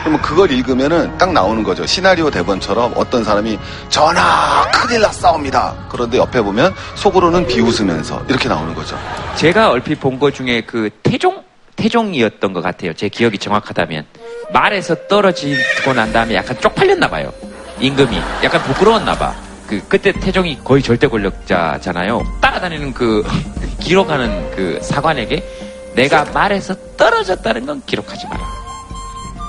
[0.00, 1.86] 그러면 그걸 읽으면은 딱 나오는 거죠.
[1.86, 3.56] 시나리오 대본처럼 어떤 사람이
[3.88, 5.74] 전하 큰일 났사옵니다.
[5.88, 8.98] 그런데 옆에 보면 속으로는 비웃으면서 이렇게 나오는 거죠.
[9.36, 11.42] 제가 얼핏 본것 중에 그 태종
[11.76, 12.92] 태종이었던 것 같아요.
[12.94, 14.04] 제 기억이 정확하다면
[14.52, 17.32] 말에서 떨어지고 난 다음에 약간 쪽팔렸나 봐요.
[17.80, 19.34] 임금이 약간 부끄러웠나 봐.
[19.66, 22.22] 그 그때 태종이 거의 절대 권력자잖아요.
[22.40, 23.24] 따라다니는 그
[23.80, 25.42] 기록하는 그 사관에게
[25.94, 28.40] 내가 말에서 떨어졌다는 건 기록하지 마라.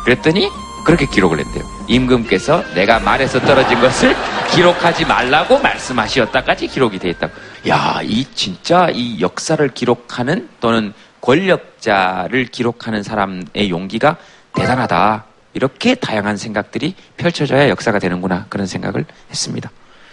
[0.04, 0.50] 그랬더니
[0.86, 1.64] 그렇게 기록을 했대요.
[1.88, 4.16] 임금께서 내가 말에서 떨어진 것을
[4.52, 7.34] 기록하지 말라고 말씀하시었다까지 기록이 돼 있다고.
[7.70, 14.18] 야, 이 진짜 이 역사를 기록하는 또는 권력자를 기록하는 사람의 용기가
[14.56, 15.26] 대단하다.
[15.54, 18.46] 이렇게 다양한 생각들이 펼쳐져야 역사가 되는구나.
[18.50, 19.70] 그런 생각을 했습니다.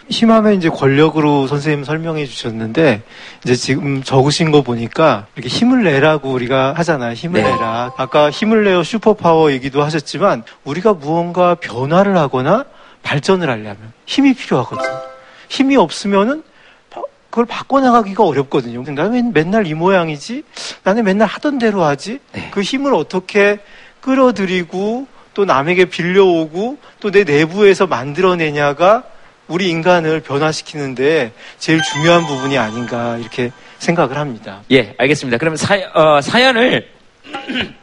[0.09, 3.03] 힘하면 이제 권력으로 선생님 설명해 주셨는데
[3.45, 7.13] 이제 지금 적으신 거 보니까 이렇게 힘을 내라고 우리가 하잖아요.
[7.13, 7.49] 힘을 네.
[7.51, 7.93] 내라.
[7.97, 12.65] 아까 힘을 내어 슈퍼파워 얘기도 하셨지만 우리가 무언가 변화를 하거나
[13.05, 15.01] 발전을 하려면 힘이 필요하거든요.
[15.49, 16.43] 힘이 없으면은
[16.91, 18.83] 바- 그걸 바꿔나가기가 어렵거든요.
[18.93, 20.43] 나는 왜 맨날 이 모양이지?
[20.83, 22.19] 나는 맨날 하던 대로 하지?
[22.51, 23.61] 그 힘을 어떻게
[24.01, 29.05] 끌어들이고 또 남에게 빌려오고 또 내 내부에서 만들어내냐가
[29.49, 34.61] 우리 인간을 변화시키는데 제일 중요한 부분이 아닌가 이렇게 생각을 합니다.
[34.71, 35.39] 예, 알겠습니다.
[35.39, 36.89] 그럼 사, 어, 사연을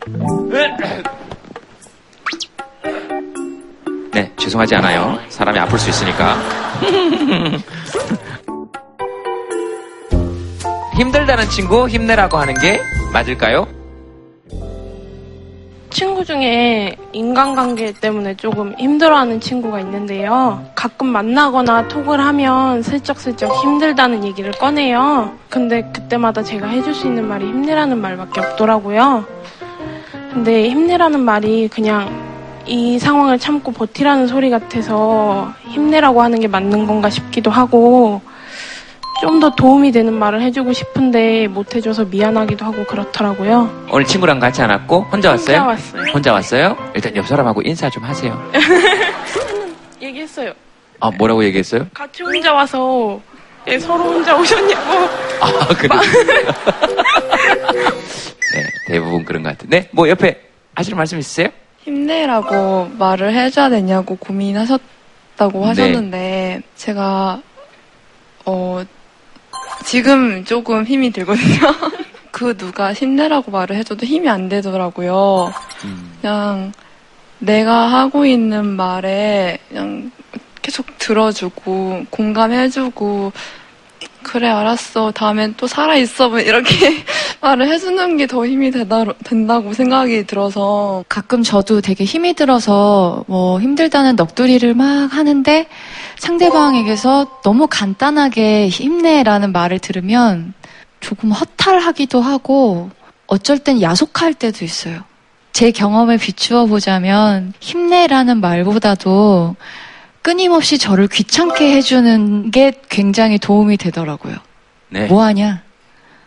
[4.14, 5.20] 네, 죄송하지 않아요.
[5.30, 6.36] 사람이 아플 수 있으니까.
[10.96, 12.80] 힘들다는 친구 힘내라고 하는 게
[13.14, 13.68] 맞을까요?
[15.89, 20.65] 친구 중에 인간관계 때문에 조금 힘들어하는 친구가 있는데요.
[20.76, 25.34] 가끔 만나거나 톡을 하면 슬쩍슬쩍 힘들다는 얘기를 꺼내요.
[25.50, 29.26] 근데 그때마다 제가 해줄 수 있는 말이 힘내라는 말밖에 없더라고요.
[30.34, 32.10] 근데 힘내라는 말이 그냥
[32.65, 38.21] 이 상황을 참고 버티라는 소리 같아서 힘내라고 하는 게 맞는 건가 싶기도 하고
[39.22, 43.86] 좀 더 도움이 되는 말을 해주고 싶은데 못 해줘서 미안하기도 하고 그렇더라고요.
[43.92, 45.58] 오늘 친구랑 같이 안 왔고 혼자 왔어요?
[45.58, 46.04] 혼자 왔어요.
[46.14, 46.78] 혼자 왔어요?
[46.96, 48.52] 일단 옆 사람하고 인사 좀 하세요.
[50.02, 50.54] 얘기했어요.
[51.00, 51.88] 아, 뭐라고 얘기했어요?
[51.94, 53.20] 같이 혼자 와서
[53.68, 54.92] 예, 서로 혼자 오셨냐고.
[55.42, 55.90] 아, 그래.
[58.54, 59.70] 네, 대부분 그런 것 같아요.
[59.70, 60.42] 네, 뭐 옆에
[60.74, 61.50] 하시는 말씀 있으세요?
[61.84, 65.66] 힘내라고 말을 해줘야 되냐고 고민하셨다고 네.
[65.68, 67.42] 하셨는데 제가
[68.46, 68.84] 어
[69.86, 71.58] 지금 조금 힘이 들거든요.
[72.32, 75.54] 그 누가 힘내라고 말을 해줘도 힘이 안 되더라고요.
[76.22, 76.72] 그냥
[77.40, 80.12] 내가 하고 있는 말에 그냥
[80.62, 83.32] 계속 들어주고 공감해주고
[84.28, 85.12] 그래 알았어.
[85.12, 86.30] 다음엔 또 살아있어.
[86.30, 87.04] 뭐 이렇게
[87.42, 91.04] 말을 해주는 게 더 힘이 되다, 된다고 생각이 들어서.
[91.08, 95.68] 가끔 저도 되게 힘이 들어서 뭐 힘들다는 넋두리를 막 하는데
[96.20, 100.54] 상대방에게서 너무 간단하게 힘내라는 말을 들으면
[101.00, 102.90] 조금 허탈하기도 하고
[103.28, 105.00] 어쩔 땐 야속할 때도 있어요.
[105.54, 109.56] 제 경험을 비추어 보자면 힘내라는 말보다도
[110.28, 114.36] 끊임없이 저를 귀찮게 해주는 게 굉장히 도움이 되더라고요.
[114.90, 115.06] 네.
[115.06, 115.62] 뭐 하냐?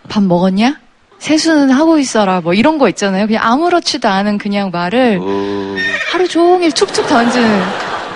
[0.08, 0.80] 밥 먹었냐?
[1.18, 3.26] 세수는 하고 있어라 뭐 이런 거 있잖아요.
[3.26, 5.20] 그냥 아무렇지도 않은 그냥 말을
[6.10, 7.62] 하루 종일 툭툭 던지는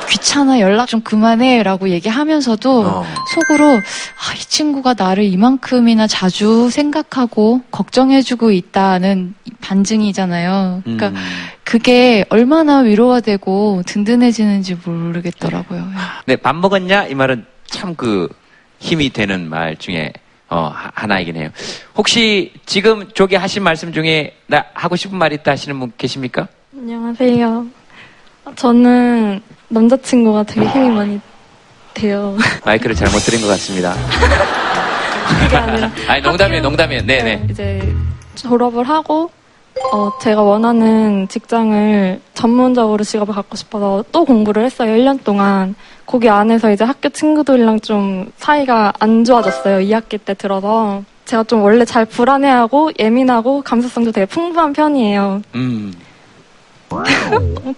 [0.08, 3.04] 귀찮아 연락 좀 그만해라고 얘기하면서도 어.
[3.34, 10.80] 속으로 아, 이 친구가 나를 이만큼이나 자주 생각하고 걱정해주고 있다는 반증이잖아요.
[10.84, 11.16] 그러니까 음.
[11.78, 15.84] 그게 얼마나 위로가 되고 든든해지는지 모르겠더라고요.
[16.24, 17.06] 네, 밥 먹었냐?
[17.08, 18.28] 이 말은 참 그
[18.78, 20.12] 힘이 되는 말 중에
[20.48, 21.48] 어, 하- 하나이긴 해요.
[21.96, 26.46] 혹시 지금 저기 하신 말씀 중에 나 하고 싶은 말 있다 하시는 분 계십니까?
[26.76, 27.66] 안녕하세요.
[28.54, 31.20] 저는 남자친구가 되게 힘이 많이
[31.92, 32.36] 돼요.
[32.64, 33.94] 마이크를 잘못 들은 것 같습니다.
[35.42, 37.02] 그게 아니라 아니, 농담이에요, 농담이에요.
[37.04, 37.46] 네네.
[37.50, 37.92] 이제
[38.36, 39.32] 졸업을 하고
[39.92, 44.94] 어, 제가 원하는 직장을 전문적으로 직업을 갖고 싶어서 또 공부를 했어요.
[44.96, 45.74] 1년 동안.
[46.06, 49.78] 거기 안에서 이제 학교 친구들이랑 좀 사이가 안 좋아졌어요.
[49.86, 51.02] 2학기 때 들어서.
[51.24, 55.42] 제가 좀 원래 잘 불안해하고 예민하고 감수성도 되게 풍부한 편이에요.
[55.54, 55.94] 음.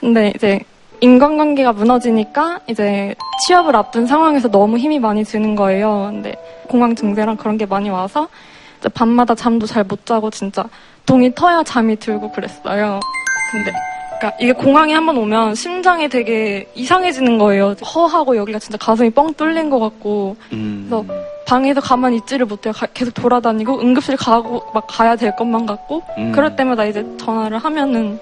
[0.00, 0.60] 근데 이제
[1.00, 3.14] 인간관계가 무너지니까 이제
[3.46, 6.08] 취업을 앞둔 상황에서 너무 힘이 많이 드는 거예요.
[6.10, 6.34] 근데
[6.68, 8.28] 공황 증세랑 그런 게 많이 와서
[8.94, 10.64] 밤마다 잠도 잘 못 자고 진짜
[11.04, 13.00] 동이 터야 잠이 들고 그랬어요.
[13.52, 13.72] 근데
[14.18, 17.74] 그러니까 이게 공황이 한번 오면 심장이 되게 이상해지는 거예요.
[17.94, 21.04] 허하고 여기가 진짜 가슴이 뻥 뚫린 것 같고 그래서
[21.46, 22.72] 방에서 가만히 있지를 못해요.
[22.72, 26.32] 가- 계속 돌아다니고 응급실 가고 막 가야 될 것만 같고 음.
[26.32, 28.18] 그럴 때마다 이제 전화를 하면은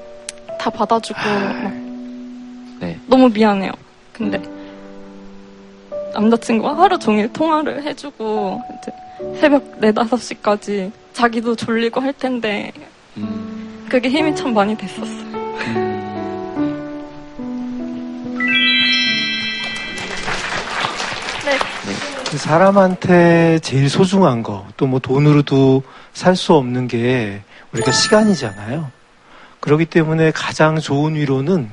[0.59, 1.19] 다 받아주고
[1.63, 1.73] 막
[2.81, 2.99] 네.
[3.07, 3.71] 너무 미안해요.
[4.13, 4.43] 근데
[6.13, 8.93] 남자친구가 하루 종일 통화를 해주고 이제
[9.41, 12.73] 새벽 4, 5시까지 자기도 졸리고 할 텐데
[13.89, 15.25] 그게 힘이 참 많이 됐었어요.
[21.45, 21.59] 네.
[22.31, 28.91] 그 사람한테 제일 소중한 거, 또 뭐 돈으로도 살 수 없는 게 우리가 시간이잖아요.
[29.61, 31.71] 그렇기 때문에 가장 좋은 위로는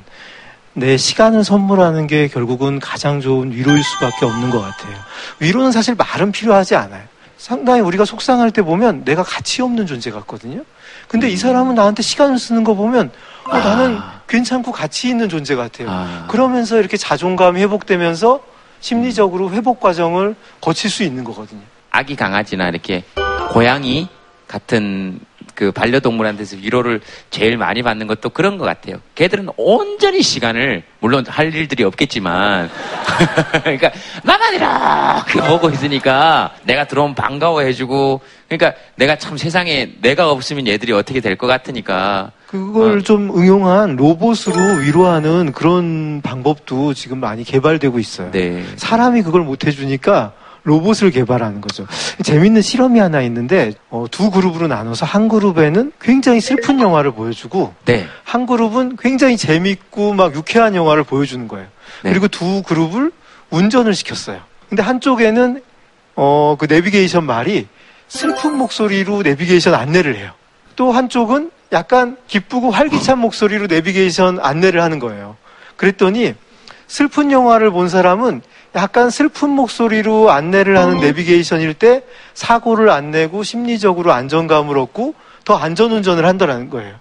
[0.74, 4.96] 내 시간을 선물하는 게 결국은 가장 좋은 위로일 수밖에 없는 것 같아요.
[5.40, 7.04] 위로는 사실 말은 필요하지 않아요.
[7.42, 10.64] 상당히 우리가 속상할 때 보면 내가 가치 없는 존재 같거든요.
[11.08, 13.10] 근데 이 사람은 나한테 시간을 쓰는 거 보면
[13.46, 16.28] 어, 나는 괜찮고 가치 있는 존재 같아요.
[16.28, 18.42] 그러면서 이렇게 자존감이 회복되면서
[18.80, 21.62] 심리적으로 회복 과정을 거칠 수 있는 거거든요.
[21.90, 23.04] 아기 강아지나 이렇게
[23.50, 24.08] 고양이
[24.48, 25.20] 같은
[25.56, 28.98] 그 반려동물한테서 위로를 제일 많이 받는 것도 그런 것 같아요.
[29.16, 32.70] 걔들은 온전히 시간을 물론 할 일들이 없겠지만
[33.64, 33.92] 그러니까
[35.26, 41.32] 이렇게 보고 있으니까 내가 들어오면 반가워해주고 그러니까 내가 참 세상에 내가 없으면 얘들이 어떻게 될
[41.42, 48.30] 것 같으니까 그걸 좀 응용한 로봇으로 위로하는 그런 방법도 지금 많이 개발되고 있어요.
[48.32, 48.64] 네.
[48.76, 50.34] 사람이 그걸 못 해주니까
[50.64, 51.88] 로봇을 개발하는 거죠.
[52.24, 58.06] 재밌는 실험이 하나 있는데 어, 두 그룹으로 나눠서 한 그룹에는 굉장히 슬픈 영화를 보여주고 네.
[58.24, 61.68] 한 그룹은 굉장히 재밌고 막 유쾌한 영화를 보여주는 거예요.
[62.04, 62.12] 네.
[62.12, 63.12] 그리고 두 그룹을
[63.50, 64.40] 운전을 시켰어요.
[64.70, 65.62] 근데 한쪽에는
[66.16, 67.68] 어, 그 내비게이션 말이
[68.08, 70.32] 슬픈 목소리로 내비게이션 안내를 해요.
[70.76, 75.38] 또 한쪽은 약간 기쁘고 활기찬 목소리로 내비게이션 안내를 하는 거예요.
[75.76, 76.36] 그랬더니
[76.88, 78.42] 슬픈 영화를 본 사람은
[78.76, 82.04] 약간 슬픈 목소리로 안내를 하는 내비게이션일 때
[82.34, 86.96] 사고를 안 내고 심리적으로 안정감을 얻고 더 안전 운전을 한다는 거예요.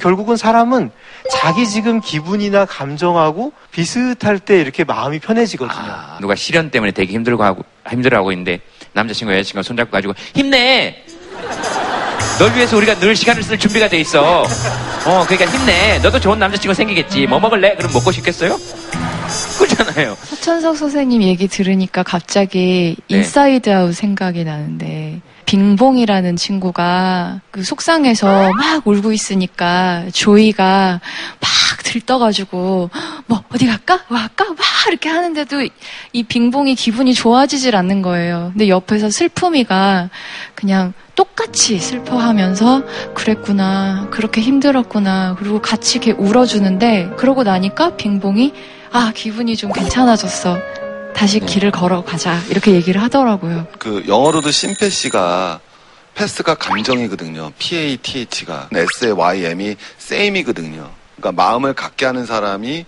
[0.00, 0.90] 결국은 사람은
[1.32, 6.18] 자기 지금 기분이나 감정하고 비슷할 때 이렇게 마음이 편해지거든요.
[6.20, 8.60] 누가 시련 때문에 되게 힘들고 하고 힘들어하고 있는데
[8.92, 11.02] 남자친구 여자친구가 손잡고 가지고 힘내.
[12.38, 14.42] 널 위해서 우리가 늘 시간을 쓸 준비가 돼 있어.
[14.42, 15.98] 어, 그러니까 힘내.
[16.00, 17.26] 너도 좋은 남자친구 생기겠지.
[17.26, 17.74] 뭐 먹을래?
[17.76, 18.58] 그럼 먹고 싶겠어요?
[19.58, 20.16] 그렇잖아요.
[20.22, 23.16] 서천석 선생님 얘기 들으니까 갑자기 네.
[23.18, 31.00] 인사이드 아웃 생각이 나는데 빙봉이라는 친구가 그 속상해서 막 울고 있으니까 조이가
[31.40, 31.50] 막
[31.84, 32.90] 들떠가지고
[33.26, 34.00] 뭐 어디 갈까?
[34.08, 34.44] 뭐 할까?
[34.44, 34.56] 막
[34.88, 35.68] 이렇게 하는데도
[36.12, 38.50] 이 빙봉이 기분이 좋아지질 않는 거예요.
[38.52, 40.10] 근데 옆에서 슬픔이가
[40.54, 42.82] 그냥 똑같이 슬퍼하면서
[43.14, 48.52] 그랬구나 그렇게 힘들었구나 그리고 같이 이렇게 울어주는데 그러고 나니까 빙봉이
[48.96, 50.58] 아 기분이 좀 괜찮아졌어
[51.14, 53.66] 다시 길을 걸어가자 이렇게 얘기를 하더라고요.
[53.78, 55.60] 그 영어로도 심패시가
[56.14, 57.52] 패스가 감정이거든요.
[57.58, 60.90] P-A-T-H가 S-A-Y-M이 same이거든요.
[61.16, 62.86] 그러니까 마음을 갖게 하는 사람이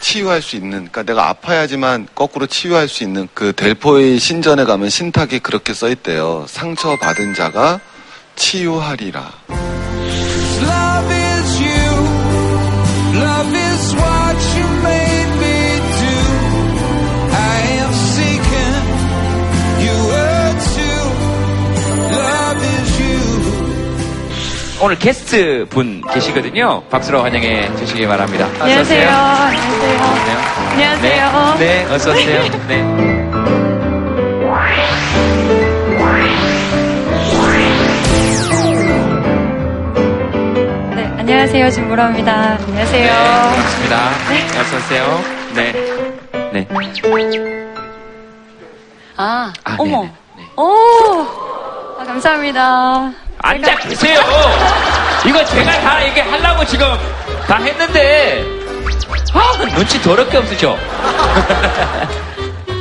[0.00, 5.40] 치유할 수 있는, 그러니까 내가 아파야지만 거꾸로 치유할 수 있는 그 델포의 신전에 가면 신탁이
[5.40, 6.44] 그렇게 써 있대요.
[6.48, 7.80] 상처 받은 자가
[8.36, 9.32] 치유하리라.
[9.50, 12.06] Love is you.
[13.20, 13.94] Love is
[24.84, 26.82] 오늘 게스트 분 계시거든요.
[26.90, 28.48] 박수로 환영해 주시기 바랍니다.
[28.58, 28.80] 안녕하세요.
[28.80, 29.08] 오세요.
[29.10, 30.38] 안녕하세요.
[30.72, 31.56] 안녕하세요.
[31.60, 32.42] 네, 네, 어서 오세요.
[32.66, 32.82] 네.
[40.96, 41.70] 네, 안녕하세요.
[41.70, 42.58] 진보라입니다.
[42.66, 43.12] 안녕하세요.
[43.12, 44.10] 반갑습니다.
[44.60, 45.24] 어서 오세요.
[45.54, 45.72] 네.
[46.52, 46.66] 네.
[49.16, 50.02] 아, 아, 어머.
[50.02, 51.24] 네 네, 오!
[52.00, 53.12] 아, 감사합니다.
[53.42, 54.20] 앉아 계세요.
[55.26, 56.86] 이거 제가 다 이게 하려고 지금
[57.46, 58.44] 다 했는데
[59.34, 60.78] 아 눈치 더럽게 없으죠.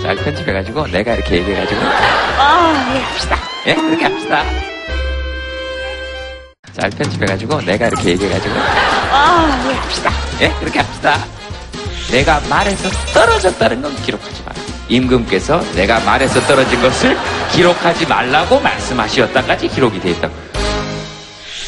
[0.03, 1.81] 잘 편집해가지고 내가 이렇게 얘기해가지고
[2.37, 3.01] 아,
[3.65, 4.43] 예 그렇게 합시다.
[6.79, 8.55] 잘 편집해가지고 내가 이렇게 얘기해가지고
[9.11, 9.79] 아,
[10.41, 11.17] 예 그렇게 합시다.
[12.11, 14.51] 내가 말해서 떨어졌다는 건 기록하지 마.
[14.89, 17.17] 임금께서 내가 말해서 떨어진 것을
[17.53, 20.50] 기록하지 말라고 말씀하시었다까지 기록이 돼 있다고.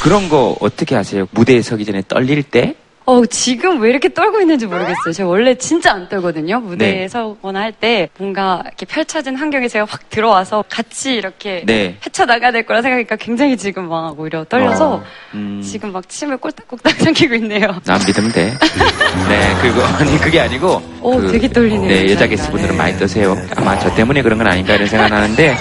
[0.04, 1.28] 그런 거 어떻게 하세요?
[1.32, 2.76] 무대에 서기 전에 떨릴 때?
[3.06, 5.12] 어, 지금 왜 이렇게 떨고 있는지 모르겠어요.
[5.14, 6.60] 제가 원래 진짜 안 떨거든요.
[6.62, 7.08] 무대에 네.
[7.10, 11.98] 서거나 할 때 뭔가 이렇게 펼쳐진 환경에 제가 확 들어와서 같이 이렇게 네.
[12.06, 15.62] 헤쳐나가야 될 거라 생각하니까 굉장히 지금 막 오히려 떨려서 어, 음.
[15.62, 17.68] 지금 막 침을 꼴딱꼴딱 삼키고 있네요.
[17.86, 18.54] 난 믿으면 돼.
[19.28, 20.82] 네, 그리고, 아니, 그게 아니고.
[21.02, 22.26] 오, 그, 되게 떨리네요, 네, 여자.
[22.28, 23.36] 게스트분들은 많이 떠세요.
[23.58, 25.56] 아마 저 때문에 그런 건 아닌가 이런 생각 나는데.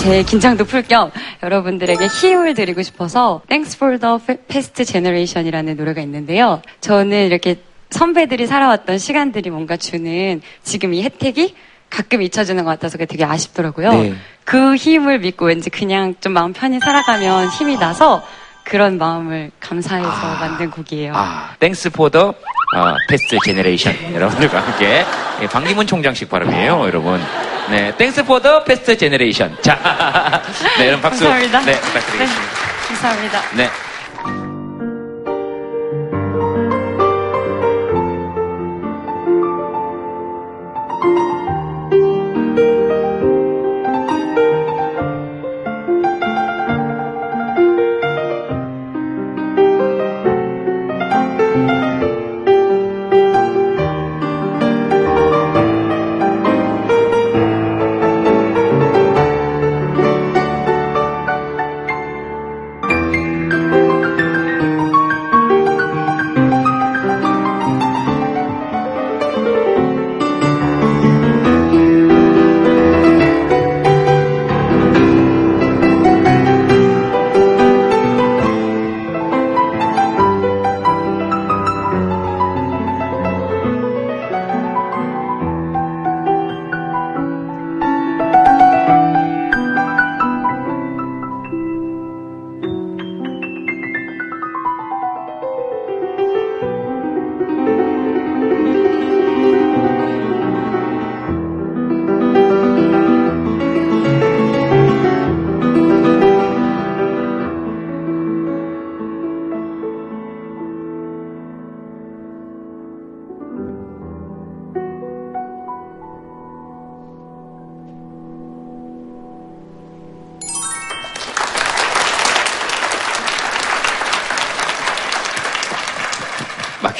[0.00, 1.10] 제 긴장도 풀 겸
[1.42, 6.62] 여러분들에게 힘을 드리고 싶어서 Thanks for the Past Generation이라는 노래가 있는데요.
[6.80, 7.56] 저는 이렇게
[7.90, 11.54] 선배들이 살아왔던 시간들이 뭔가 주는 지금 이 혜택이
[11.90, 13.92] 가끔 잊혀지는 것 같아서 그게 되게 아쉽더라고요.
[13.92, 14.14] 네.
[14.44, 18.22] 그 힘을 믿고 왠지 그냥 좀 마음 편히 살아가면 힘이 나서
[18.64, 20.08] 그런 마음을 감사해서
[20.40, 21.12] 만든 곡이에요.
[21.14, 22.32] 아, Thanks for the
[22.76, 24.14] 어, Past Generation.
[24.14, 25.04] 여러분들과 함께.
[25.42, 27.20] 예, 방기문 총장식 발음이에요, 여러분.
[27.70, 29.56] 네, Thanks for the Past Generation.
[29.62, 29.78] 자,
[30.78, 31.24] 네, 여러분 박수.
[31.24, 31.60] 감사합니다.
[31.62, 32.52] 네, 부탁드리겠습니다.
[32.88, 33.42] 감사합니다.
[33.56, 33.89] 네.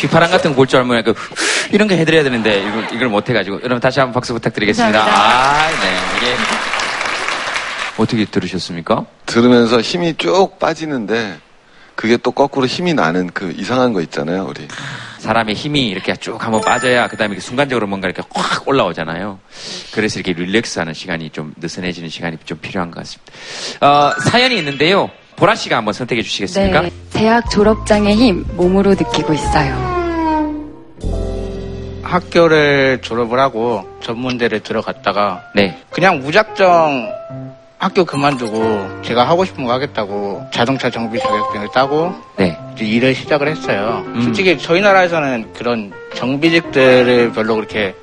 [0.00, 1.14] 휘파람 같은 거 볼 줄 알면 그
[1.72, 5.00] 이런 거 해드려야 되는데 이걸, 이걸 못 해가지고 여러분 다시 한번 박수 부탁드리겠습니다.
[5.02, 5.96] 아, 네.
[6.16, 6.34] 이게
[7.96, 9.04] 어떻게 들으셨습니까?
[9.26, 11.38] 들으면서 힘이 쭉 빠지는데
[11.94, 14.66] 그게 또 거꾸로 힘이 나는 그 이상한 거 있잖아요, 우리.
[15.18, 19.38] 사람의 힘이 이렇게 쭉 한번 빠져야 그다음에 순간적으로 뭔가 이렇게 확 올라오잖아요.
[19.92, 23.86] 그래서 이렇게 릴렉스하는 시간이 좀 느슨해지는 시간이 좀 필요한 것 같습니다.
[23.86, 25.10] 어, 사연이 있는데요.
[25.36, 26.80] 보라 씨가 한번 선택해 주시겠습니까?
[26.82, 29.89] 네, 대학 졸업장의 힘 몸으로 느끼고 있어요.
[32.10, 35.78] 학교를 졸업을 하고 전문대를 들어갔다가 네.
[35.90, 37.12] 그냥 무작정
[37.78, 42.58] 학교 그만두고 제가 하고 싶은 거 하겠다고 자동차 정비 자격증을 따고 네.
[42.74, 44.02] 이제 일을 시작을 했어요.
[44.06, 44.22] 음.
[44.22, 47.94] 솔직히 저희 나라에서는 그런 정비직들을 별로 그렇게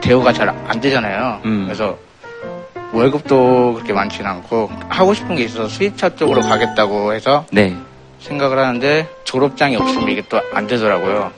[0.00, 1.40] 대우가 잘 안 되잖아요.
[1.44, 1.64] 음.
[1.64, 1.96] 그래서
[2.92, 7.74] 월급도 그렇게 많지는 않고 하고 싶은 게 있어서 수입차 쪽으로 가겠다고 해서 네.
[8.20, 11.30] 생각을 하는데 졸업장이 없으면 이게 또 안 되더라고요.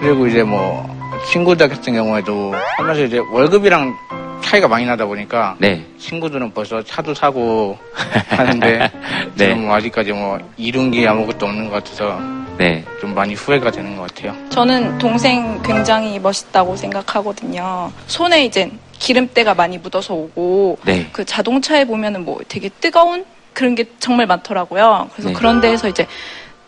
[0.00, 0.95] 그리고 이제 뭐
[1.30, 3.94] 친구들 같은 경우에도 하면서 이제 월급이랑
[4.42, 5.84] 차이가 많이 나다 보니까 네.
[5.98, 7.76] 친구들은 벌써 차도 사고
[8.28, 8.90] 하는데
[9.34, 9.48] 네.
[9.50, 12.20] 저는 뭐 아직까지 뭐 이룬 게 아무것도 없는 것 같아서
[12.56, 12.84] 네.
[13.00, 14.34] 좀 많이 후회가 되는 것 같아요.
[14.50, 17.90] 저는 동생 굉장히 멋있다고 생각하거든요.
[18.06, 21.08] 손에 이제 기름때가 많이 묻어서 오고 네.
[21.12, 25.08] 그 자동차에 보면은 뭐 되게 뜨거운 그런 게 정말 많더라고요.
[25.12, 25.34] 그래서 네.
[25.34, 26.06] 그런 데에서 이제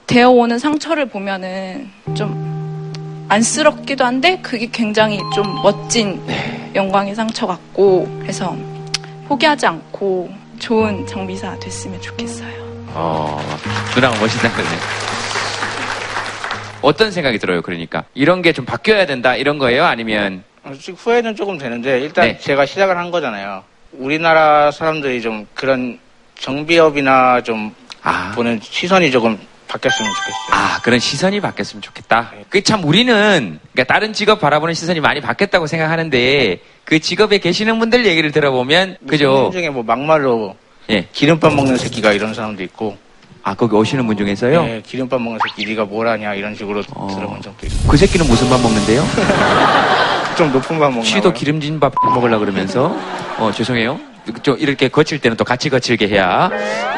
[0.09, 2.48] 되어오는 상처를 보면은 좀
[3.29, 6.70] 안쓰럽기도 한데 그게 굉장히 좀 멋진 네.
[6.74, 8.57] 영광의 상처 같고 그래서
[9.26, 12.49] 포기하지 않고 좋은 장비사 됐으면 좋겠어요.
[12.95, 13.41] 어,
[13.95, 14.70] 누나가 멋있다 그러네.
[16.81, 18.05] 어떤 생각이 들어요, 그러니까?
[18.14, 19.85] 이런 게 좀 바뀌어야 된다, 이런 거예요?
[19.85, 22.39] 아니면, 솔직히 후회는 조금 되는데 일단 네.
[22.39, 23.62] 제가 시작을 한 거잖아요.
[23.93, 25.99] 우리나라 사람들이 좀 그런
[26.39, 27.74] 정비업이나 좀
[28.35, 29.39] 보는 시선이 조금
[29.69, 30.47] 바뀌었으면 좋겠어요.
[30.51, 32.33] 아, 그런 시선이 바뀌었으면 좋겠다.
[32.49, 38.33] 그참 우리는, 그러니까 다른 직업 바라보는 시선이 많이 바뀌었다고 생각하는데, 그 직업에 계시는 분들 얘기를
[38.33, 39.51] 들어보면, 그죠?
[39.53, 40.57] 중에 뭐 막말로
[40.91, 41.07] 예.
[41.12, 42.97] 기름밥 먹는 새끼가 이런 사람도 있고.
[43.43, 44.62] 아, 거기 오시는 분 중에서요?
[44.62, 47.89] 네, 기름밥 먹는 새끼 네가 뭘 하냐 이런 식으로 들어본 적도 있고.
[47.89, 49.03] 그 새끼는 무슨 밥 먹는데요?
[50.37, 51.33] 좀 높은 밥 먹나 취도 봐요.
[51.33, 52.97] 기름진 밥 먹으려고 그러면서,
[53.39, 54.01] 어, 죄송해요.
[54.43, 56.51] 좀 이렇게 거칠 때는 또 같이 거칠게 해야,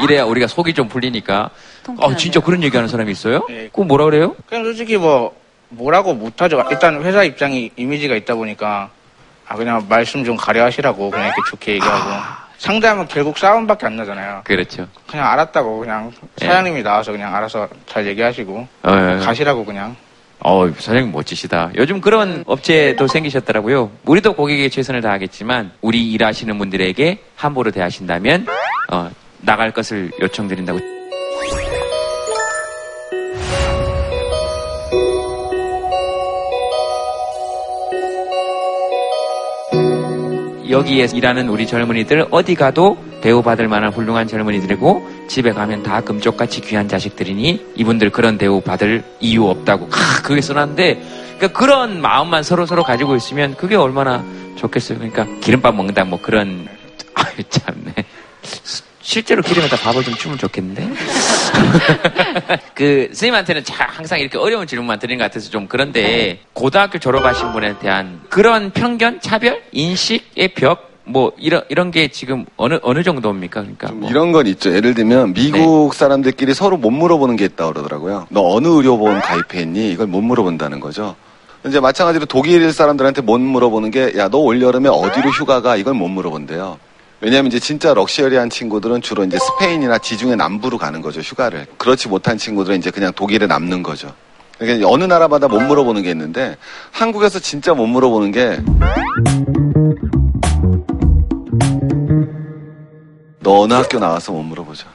[0.02, 1.50] 이래야 우리가 속이 좀 풀리니까.
[1.98, 3.40] 어, 진짜 그런 얘기 하는 사람이 있어요?
[3.46, 4.36] 그거 뭐라 그래요?
[4.46, 5.34] 그냥 솔직히 뭐
[5.70, 6.62] 뭐라고 못하죠.
[6.70, 8.90] 일단 회사 입장이 이미지가 있다 보니까
[9.46, 14.42] 아 그냥 말씀 좀 가려 하시라고 그냥 이렇게 좋게 얘기하고 상대하면 결국 싸움밖에 안 나잖아요.
[14.44, 14.86] 그렇죠.
[15.06, 16.12] 그냥 알았다고 그냥
[16.42, 16.46] 예.
[16.46, 19.24] 사장님이 나와서 그냥 알아서 잘 얘기하시고 어, 예.
[19.24, 19.96] 가시라고 그냥
[20.42, 21.70] 어, 사장님 멋지시다.
[21.76, 23.90] 요즘 그런 업체도 생기셨더라고요.
[24.06, 28.46] 우리도 고객에게 최선을 다하겠지만, 우리 일하시는 분들에게 함부로 대하신다면,
[28.90, 29.10] 어,
[29.42, 30.99] 나갈 것을 요청드린다고.
[40.70, 46.88] 여기에 일하는 우리 젊은이들 어디 가도 대우받을 만한 훌륭한 젊은이들이고 집에 가면 다 금쪽같이 귀한
[46.88, 51.02] 자식들이니 이분들 그런 대우받을 이유 없다고 캬, 그게 써놨는데
[51.38, 54.24] 그러니까 그런 마음만 서로 서로 가지고 있으면 그게 얼마나
[54.56, 54.98] 좋겠어요.
[54.98, 56.68] 그러니까 기름밥 먹는다 뭐 그런
[57.14, 57.92] 아유 참네.
[59.10, 60.88] 실제로 기름에 다 밥을 좀 주면 좋겠는데.
[62.74, 67.76] 그 선생님한테는 자, 항상 이렇게 어려운 질문만 드리는 것 같아서 좀 그런데 고등학교 졸업하신 분에
[67.80, 73.62] 대한 그런 편견, 차별, 인식의 벽, 뭐 이런 이런 게 지금 어느 어느 정도입니까?
[73.62, 74.08] 그러니까 뭐.
[74.08, 74.72] 이런 건 있죠.
[74.72, 78.28] 예를 들면 미국 사람들끼리 서로 못 물어보는 게 있다 그러더라고요.
[78.30, 79.90] 너 어느 의료보험 가입했니?
[79.90, 81.16] 이걸 못 물어본다는 거죠.
[81.66, 85.74] 이제 마찬가지로 독일 사람들한테 못 물어보는 게 야 너 올 여름에 어디로 휴가가?
[85.74, 86.78] 이걸 못 물어본대요.
[87.20, 91.66] 왜냐하면 이제 진짜 럭셔리한 친구들은 주로 이제 스페인이나 지중해 남부로 가는 거죠 휴가를.
[91.76, 94.12] 그렇지 못한 친구들은 이제 그냥 독일에 남는 거죠.
[94.58, 96.56] 그러니까 어느 나라마다 못 물어보는 게 있는데
[96.92, 98.58] 한국에서 진짜 못 물어보는 게
[103.42, 104.86] 너 어느 학교 나와서 못 물어보죠.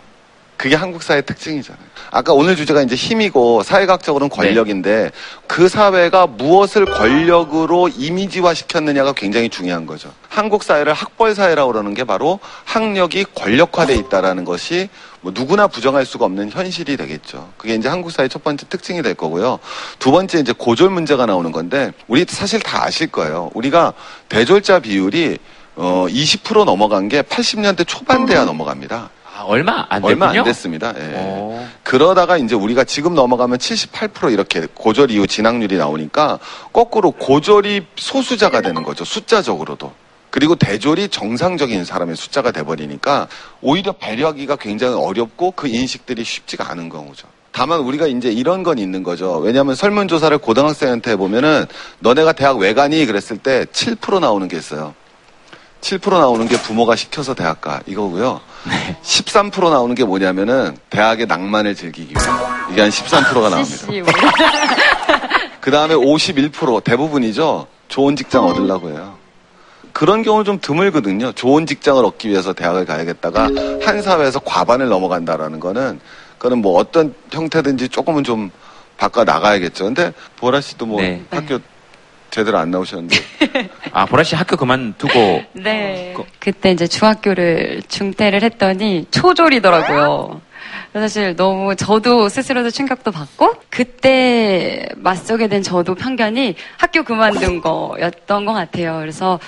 [0.66, 1.86] 그게 한국 사회 특징이잖아요.
[2.10, 5.12] 아까 오늘 주제가 이제 힘이고 사회학적으로는 권력인데
[5.46, 10.12] 그 사회가 무엇을 권력으로 이미지화 시켰느냐가 굉장히 중요한 거죠.
[10.28, 14.90] 한국 사회를 학벌 사회라고 그러는 게 바로 학력이 권력화돼 있다라는 것이
[15.22, 17.48] 뭐 누구나 부정할 수가 없는 현실이 되겠죠.
[17.58, 19.60] 그게 이제 한국 사회 첫 번째 특징이 될 거고요.
[20.00, 23.52] 두 번째 이제 고졸 문제가 나오는 건데 우리 사실 다 아실 거예요.
[23.54, 23.94] 우리가
[24.30, 25.38] 대졸자 비율이
[25.76, 29.12] 어, 20% 넘어간 게 80년대 초반 돼야 넘어갑니다.
[29.36, 30.42] 아, 얼마 안 얼마 됐군요?
[30.42, 30.94] 안 됐습니다.
[30.98, 31.68] 예.
[31.84, 36.40] 그러다가 이제 우리가 지금 넘어가면 78% 이렇게 고졸 이후 진학률이 나오니까
[36.72, 39.04] 거꾸로 고졸이 소수자가 되는 거죠.
[39.04, 39.92] 숫자적으로도.
[40.30, 43.28] 그리고 대졸이 정상적인 사람의 숫자가 돼버리니까
[43.62, 47.28] 오히려 배려하기가 굉장히 어렵고 그 인식들이 쉽지가 않은 거죠.
[47.52, 49.38] 다만 우리가 이제 이런 건 있는 거죠.
[49.38, 51.66] 왜냐하면 설문조사를 고등학생한테 해보면은
[52.00, 53.06] 너네가 대학 왜 가니?
[53.06, 54.94] 그랬을 때 7% 나오는 게 있어요.
[55.80, 58.42] 7% 나오는 게 부모가 시켜서 대학 가 이거고요.
[59.04, 62.26] 13% 나오는 게 뭐냐면은 대학의 낭만을 즐기기 위해
[62.72, 63.88] 이게 한 13%가 나옵니다.
[65.62, 67.68] 그 다음에 51% 대부분이죠.
[67.88, 69.18] 좋은 직장 얻으려고 해요.
[69.94, 71.32] 그런 경우는 좀 드물거든요.
[71.32, 73.50] 좋은 직장을 얻기 위해서 대학을 가야겠다가
[73.82, 76.00] 한 사회에서 과반을 넘어간다라는 거는
[76.38, 78.52] 그거는 뭐 어떤 형태든지 조금은 좀
[78.98, 79.86] 바꿔 나가야겠죠.
[79.86, 81.24] 근데 보라 씨도 뭐 네.
[81.30, 81.60] 학교
[82.30, 83.16] 제대로 안 나오셨는데
[83.96, 86.14] 아 보라 씨 학교 그만두고 네.
[86.40, 90.42] 그때 이제 중학교를 중퇴를 했더니 초졸이더라고요.
[90.92, 98.52] 사실 너무 저도 스스로도 충격도 받고 그때 맞서게 된 저도 편견이 학교 그만둔 거였던 것
[98.52, 98.98] 같아요.
[99.00, 99.40] 그래서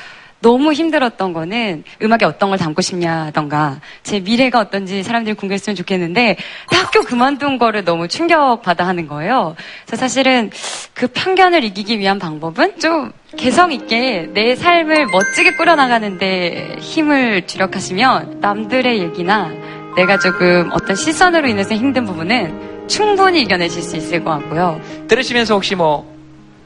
[0.47, 6.37] 너무 힘들었던 거는 음악에 어떤 걸 담고 싶냐던가 제 미래가 어떤지 사람들이 궁금했으면 좋겠는데
[6.67, 9.57] 학교 그만둔 거를 너무 충격받아 하는 거예요.
[9.85, 10.49] 그래서 사실은
[10.93, 18.99] 그 편견을 이기기 위한 방법은 좀 개성 있게 내 삶을 멋지게 꾸려나가는데 힘을 주력하시면 남들의
[18.99, 19.51] 얘기나
[19.97, 24.79] 내가 조금 어떤 시선으로 인해서 힘든 부분은 충분히 이겨내실 수 있을 것 같고요.
[25.09, 26.09] 들으시면서 혹시 뭐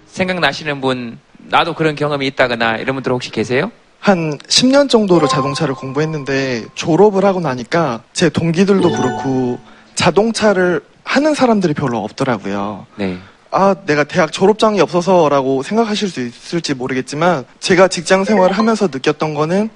[0.06, 1.18] 생각나시는 분
[1.52, 3.72] 나도 그런 경험이 있다거나 이런 분들 혹시 계세요?
[4.00, 9.60] 한 10년 정도로 자동차를 공부했는데 졸업을 하고 나니까 제 동기들도 그렇고
[9.94, 12.88] 자동차를 하는 사람들이 별로 없더라고요.
[12.96, 13.20] 네.
[13.52, 19.70] 아, 내가 대학 졸업장이 없어서라고 생각하실 수 있을지 모르겠지만 제가 직장 생활을 하면서 느꼈던 거는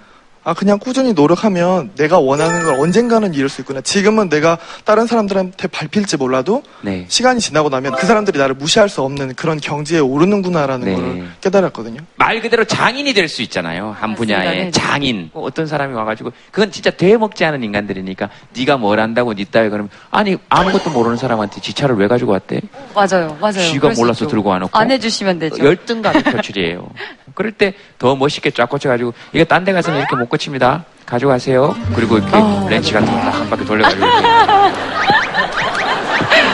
[0.47, 3.81] 아, 그냥 꾸준히 노력하면 내가 원하는 걸 언젠가는 이룰 수 있구나.
[3.81, 7.05] 지금은 내가 다른 사람들한테 밟힐지 몰라도 네.
[7.09, 10.93] 시간이 지나고 나면 그 사람들이 나를 무시할 수 없는 그런 경지에 오르는구나라는 네.
[10.95, 12.01] 걸 깨달았거든요.
[12.17, 13.95] 말 그대로 장인이 될 수 있잖아요.
[13.99, 14.71] 한 분야의 네.
[14.71, 15.31] 장인.
[15.33, 19.89] 뭐 어떤 사람이 와가지고 그건 진짜 되먹지 않은 인간들이니까 네가 뭘 안다고 니 따위 그러면
[20.11, 22.61] 아니 아무것도 모르는 사람한테 지 차를 왜 가지고 왔대?
[22.93, 23.61] 맞아요, 맞아요.
[23.61, 24.27] 수 몰라서.
[24.27, 25.63] 들고 안 왔고 안 해주시면 되죠.
[25.65, 26.87] 열등감의 표출이에요.
[27.36, 30.86] 그럴 때 더 멋있게 쫙 꽂혀가지고 이거 딴 데 가서는 이렇게 못 꽂힙니다.
[31.05, 31.75] 가져가세요.
[31.95, 32.65] 그리고 이렇게 어.
[32.69, 34.05] 렌치 같은 거한 바퀴 돌려가지고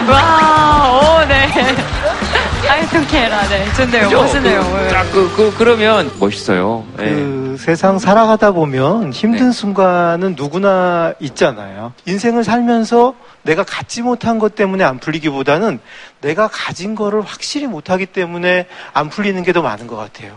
[0.09, 1.47] 와, 오, 네.
[2.69, 3.47] 아이, 통쾌해라.
[3.49, 3.65] 네.
[3.73, 4.03] 좋네요.
[4.05, 4.21] 그죠?
[4.21, 4.61] 멋있네요.
[4.61, 6.85] 그, 딱 그, 그, 그러면 멋있어요.
[6.99, 7.05] 예.
[7.05, 11.93] 그 세상 살아가다 보면 힘든 순간은 누구나 있잖아요.
[12.05, 13.13] 인생을 살면서
[13.43, 15.79] 내가 갖지 못한 것 때문에 안 풀리기보다는
[16.21, 20.33] 내가 가진 거를 확실히 못하기 때문에 안 풀리는 게 더 많은 것 같아요.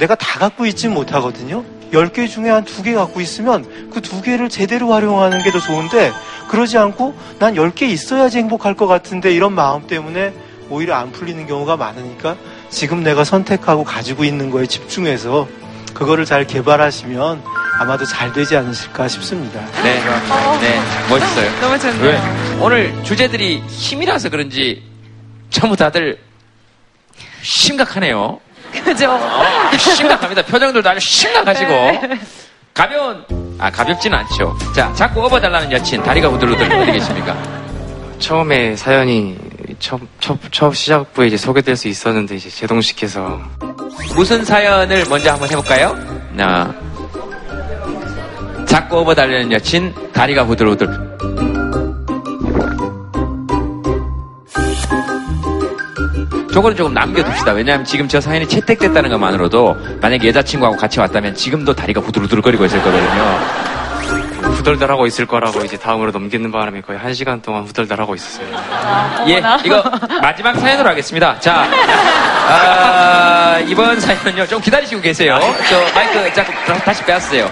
[0.00, 1.62] 내가 다 갖고 있지 못하거든요.
[1.92, 6.12] 10개 중에 한두개 갖고 있으면 그두 개를 제대로 활용하는 게 더 좋은데
[6.48, 10.32] 그러지 않고 난 10개 있어야지 행복할 것 같은데 이런 마음 때문에
[10.68, 12.36] 오히려 안 풀리는 경우가 많으니까
[12.70, 15.48] 지금 내가 선택하고 가지고 있는 거에 집중해서
[15.94, 17.42] 그거를 잘 개발하시면
[17.80, 19.60] 아마도 잘 되지 않으실까 싶습니다.
[19.82, 20.00] 네,
[20.60, 21.60] 네, 멋있어요.
[21.60, 22.02] 너무 좋네요.
[22.04, 22.20] 왜?
[22.60, 24.82] 오늘 주제들이 힘이라서 그런지
[25.50, 26.18] 전부 다들
[27.42, 28.38] 심각하네요.
[28.84, 29.10] 그죠?
[29.10, 30.42] 어, 심각합니다.
[30.42, 31.70] 표정들도 아주 심각하시고.
[31.70, 32.20] 네.
[32.72, 33.24] 가벼운,
[33.58, 34.56] 아, 가볍지는 않죠.
[34.74, 37.36] 자, 자꾸 업어달라는 여친, 다리가 후들후들 어디 계십니까?
[38.18, 39.36] 처음에 사연이
[39.78, 43.40] 첫, 첫, 첫 시작부에 이제 소개될 수 있었는데 이제 제동시켜서
[44.14, 45.96] 무슨 사연을 먼저 한번 해볼까요?
[46.32, 46.72] 나,
[48.66, 51.49] 자꾸 업어달라는 여친, 다리가 후들후들.
[56.52, 57.52] 저거는 조금 남겨둡시다.
[57.52, 63.79] 왜냐하면 지금 저 사연이 채택됐다는 것만으로도 만약에 여자친구하고 같이 왔다면 지금도 다리가 후들후들거리고 있을 거거든요.
[64.42, 68.46] 후덜덜하고 있을 거라고 이제 다음으로 넘기는 바람에 거의 한 시간 동안 후덜덜하고 있었어요.
[69.28, 69.82] 예, 이거
[70.22, 71.38] 마지막 사연으로 하겠습니다.
[71.40, 71.66] 자,
[72.48, 75.38] 아, 이번 사연은요, 좀 기다리시고 계세요.
[75.68, 76.52] 저 마이크 자꾸
[76.84, 77.44] 다시 빼앗으세요.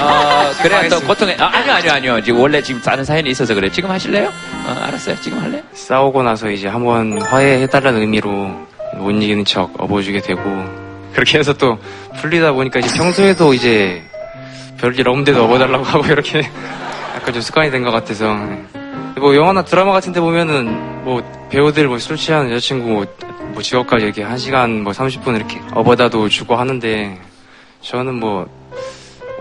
[0.00, 2.22] 어, 그래야 또 고통에, 아, 아니요, 아니요, 아니요.
[2.22, 3.70] 지금 원래 지금 다른 사연이 있어서 그래.
[3.70, 4.28] 지금 하실래요?
[4.66, 5.16] 어, 알았어요.
[5.20, 5.62] 지금 할래요?
[5.72, 10.42] 싸우고 나서 이제 한번 화해해달라는 의미로 못 이기는 척 업어주게 되고
[11.12, 11.78] 그렇게 해서 또
[12.20, 14.02] 풀리다 보니까 이제 평소에도 이제
[14.78, 16.42] 별일 없는데도 업어달라고 하고 이렇게
[17.14, 18.34] 약간 좀 습관이 된 것 같아서
[19.18, 23.06] 뭐 영화나 드라마 같은 데 보면은 뭐 배우들 뭐 술 취한 여자친구 뭐,
[23.52, 27.18] 뭐 직업까지 이렇게 한 시간 뭐 30분 이렇게 업어다도 주고 하는데
[27.80, 28.46] 저는 뭐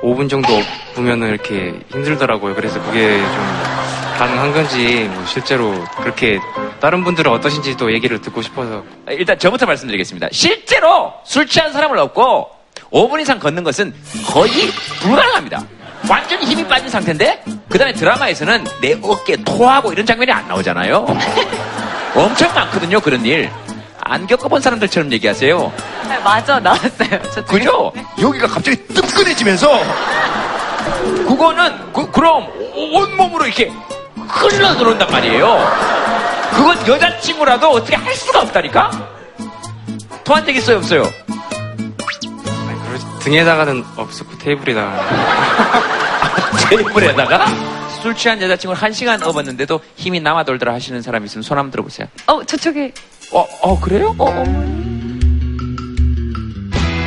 [0.01, 0.47] 5분 정도
[0.93, 2.53] 업으면은 이렇게 힘들더라고요.
[2.55, 3.37] 그래서 그게 좀
[4.19, 6.39] 가능한 건지 뭐 실제로 그렇게
[6.79, 10.27] 다른 분들은 어떠신지 또 얘기를 듣고 싶어서 일단 저부터 말씀드리겠습니다.
[10.31, 12.49] 실제로 술 취한 사람을 얻고
[12.91, 13.93] 5분 이상 걷는 것은
[14.27, 14.69] 거의
[15.01, 15.63] 불가능합니다.
[16.09, 21.05] 완전히 힘이 빠진 상태인데 그 다음에 드라마에서는 내 어깨 토하고 이런 장면이 안 나오잖아요.
[22.15, 23.49] 엄청 많거든요 그런 일.
[24.07, 25.73] 안 겪어본 사람들처럼 얘기하세요.
[26.07, 27.19] 네, 맞아, 나왔어요.
[27.33, 27.91] 저 그죠?
[28.21, 29.79] 여기가 갑자기 뜨끈해지면서
[31.27, 32.47] 그거는 그, 그럼
[32.93, 33.71] 온몸으로 이렇게
[34.29, 35.67] 흘러 들어온단 말이에요.
[36.53, 38.91] 그건 여자친구라도 어떻게 할 수가 없다니까?
[40.23, 41.11] 토한 적 있어요 없어요?
[43.25, 44.99] 등에다가는 없었고 테이블에다가
[46.69, 47.45] 테이블에다가
[48.01, 52.07] 술 취한 여자친구를 한 시간 업었는데도 힘이 남아 돌더라 하시는 사람 있으면 손 한번 들어보세요.
[52.27, 52.93] 어, 저쪽에.
[53.31, 54.15] 어, 어 그래요?
[54.19, 54.43] 어, 어.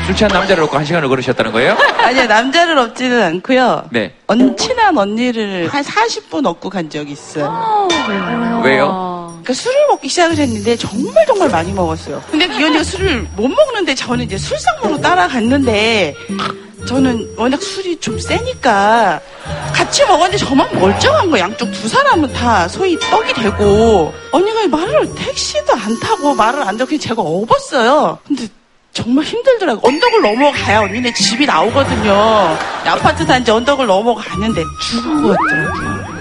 [0.06, 1.76] 술 취한 남자를 얻고 한 시간을 걸으셨다는 거예요?
[2.02, 3.88] 아니요, 남자를 업지는 않고요.
[3.90, 4.14] 네.
[4.26, 7.88] 언, 친한 언니를 한 40분 업고 간 적이 있어요.
[8.64, 9.27] 왜요?
[9.48, 12.22] 그러니까 술을 먹기 시작을 했는데 정말 정말 많이 먹었어요.
[12.30, 16.14] 근데 이 언니가 술을 못 먹는데 저는 이제 술상으로 따라갔는데
[16.86, 19.20] 저는 워낙 술이 좀 세니까
[19.72, 25.72] 같이 먹었는데 저만 멀쩡한 거 양쪽 두 사람은 다 소위 떡이 되고 언니가 말을 택시도
[25.72, 28.18] 안 타고 말을 안 듣고 제가 업었어요.
[28.26, 28.46] 근데
[28.92, 29.86] 정말 힘들더라고.
[29.88, 32.12] 언덕을 넘어가야 언니네 집이 나오거든요.
[32.84, 36.18] 아파트 단지 언덕을 넘어가는데 죽은 것 같더라고요.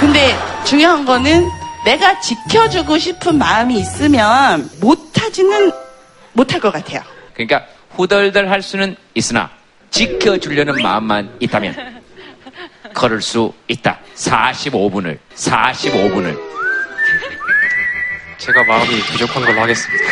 [0.00, 1.48] 근데 중요한 거는
[1.84, 5.70] 내가 지켜주고 싶은 마음이 있으면 못하지는
[6.32, 7.02] 못할 것 같아요.
[7.34, 9.50] 그러니까 후덜덜 할 수는 있으나
[9.90, 12.02] 지켜주려는 마음만 있다면
[12.94, 13.98] 걸을 수 있다.
[14.16, 16.38] 45분을 45분을
[18.38, 20.04] 제가 마음이 부족한 걸로 하겠습니다.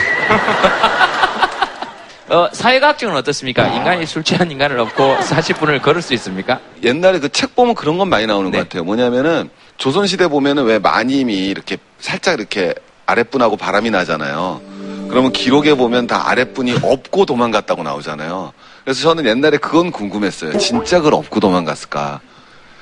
[2.29, 3.67] 어, 사회과학적으로 어떻습니까?
[3.67, 6.61] 인간이 술 취한 인간을 업고 40분을 걸을 수 있습니까?
[6.83, 8.85] 옛날에 그 책 보면 그런 건 많이 나오는 것 같아요.
[8.85, 12.75] 뭐냐면은 조선시대 보면은 왜 마님이 이렇게 살짝 이렇게
[13.07, 14.61] 아랫분하고 바람이 나잖아요.
[15.09, 18.53] 그러면 기록에 보면 다 아랫분이 업고 도망갔다고 나오잖아요.
[18.85, 20.57] 그래서 저는 옛날에 그건 궁금했어요.
[20.59, 22.21] 진짜 그걸 업고 도망갔을까?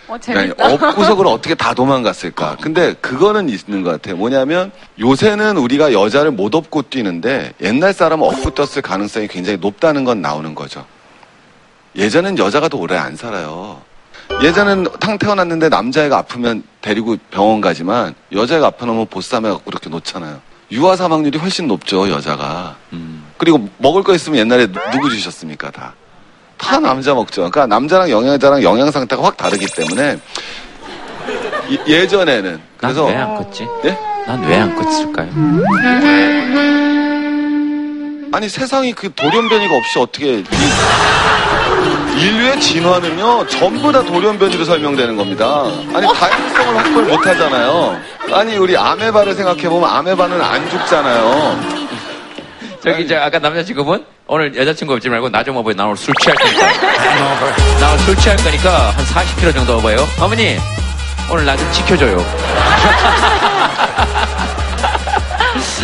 [0.06, 2.56] 어, 그러니까 업고서 그걸 어떻게 다 도망갔을까?
[2.60, 4.16] 근데 그거는 있는 것 같아요.
[4.16, 10.20] 뭐냐면 요새는 우리가 여자를 못 업고 뛰는데 옛날 사람은 업고 뛰었을 가능성이 굉장히 높다는 건
[10.20, 10.84] 나오는 거죠.
[11.96, 13.82] 예전엔 여자가 더 오래 안 살아요.
[14.42, 20.40] 예전엔 탕 태어났는데 남자애가 아프면 데리고 병원 가지만 여자애가 아파놓으면 보쌈해 갖고 이렇게 놓잖아요.
[20.72, 22.76] 유아 사망률이 훨씬 높죠 여자가.
[23.36, 25.94] 그리고 먹을 거 있으면 옛날에 누- 누구 주셨습니까 다?
[26.56, 27.36] 다 남자 먹죠.
[27.50, 30.18] 그러니까 남자랑 영양자랑 영양 상태가 확 다르기 때문에
[31.68, 33.66] 이- 예전에는 그래서 난왜안 컸지?
[33.84, 33.98] 예?
[34.26, 35.30] 난 왜 안 컸을까요?
[38.32, 40.44] 아니 세상이 그 돌연변이가 없이 어떻게 이-
[42.16, 45.64] 인류의 진화는요 전부 다 돌연변이로 설명되는 겁니다.
[45.94, 47.98] 아니 다양성을 확보를 못 하잖아요.
[48.32, 51.60] 아니 우리 아메바를 생각해 보면 아메바는 안 죽잖아요.
[52.82, 55.74] 저기 저 아까 남자친구분 오늘 여자친구 없지 말고 나좀 업어요.
[55.74, 56.72] 나 오늘 술 취할 거니까.
[57.80, 59.96] 나 오늘 술 취할 거니까 한 40kg 정도 업어요.
[60.20, 60.56] 어머니
[61.30, 62.18] 오늘 나 좀 지켜줘요.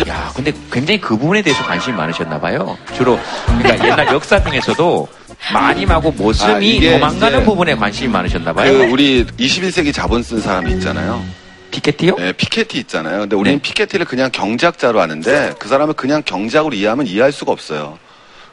[0.07, 2.77] 야, 근데 굉장히 그 부분에 대해서 관심이 많으셨나 봐요.
[2.95, 3.19] 주로
[3.59, 5.07] 그러니까 옛날 역사 중에서도
[5.53, 8.71] 마님하고 아, 모습이 이게 도망가는 부분에 관심이 많으셨나 봐요.
[8.71, 11.23] 그 우리 21세기 자본 쓴 사람이 있잖아요.
[11.71, 12.15] 피케티요?
[12.15, 13.21] 네, 피케티 있잖아요.
[13.21, 17.99] 근데 우리는 피케티를 그냥 경제학자로 아는데 그 사람을 그냥 경제학으로 이해하면 이해할 수가 없어요.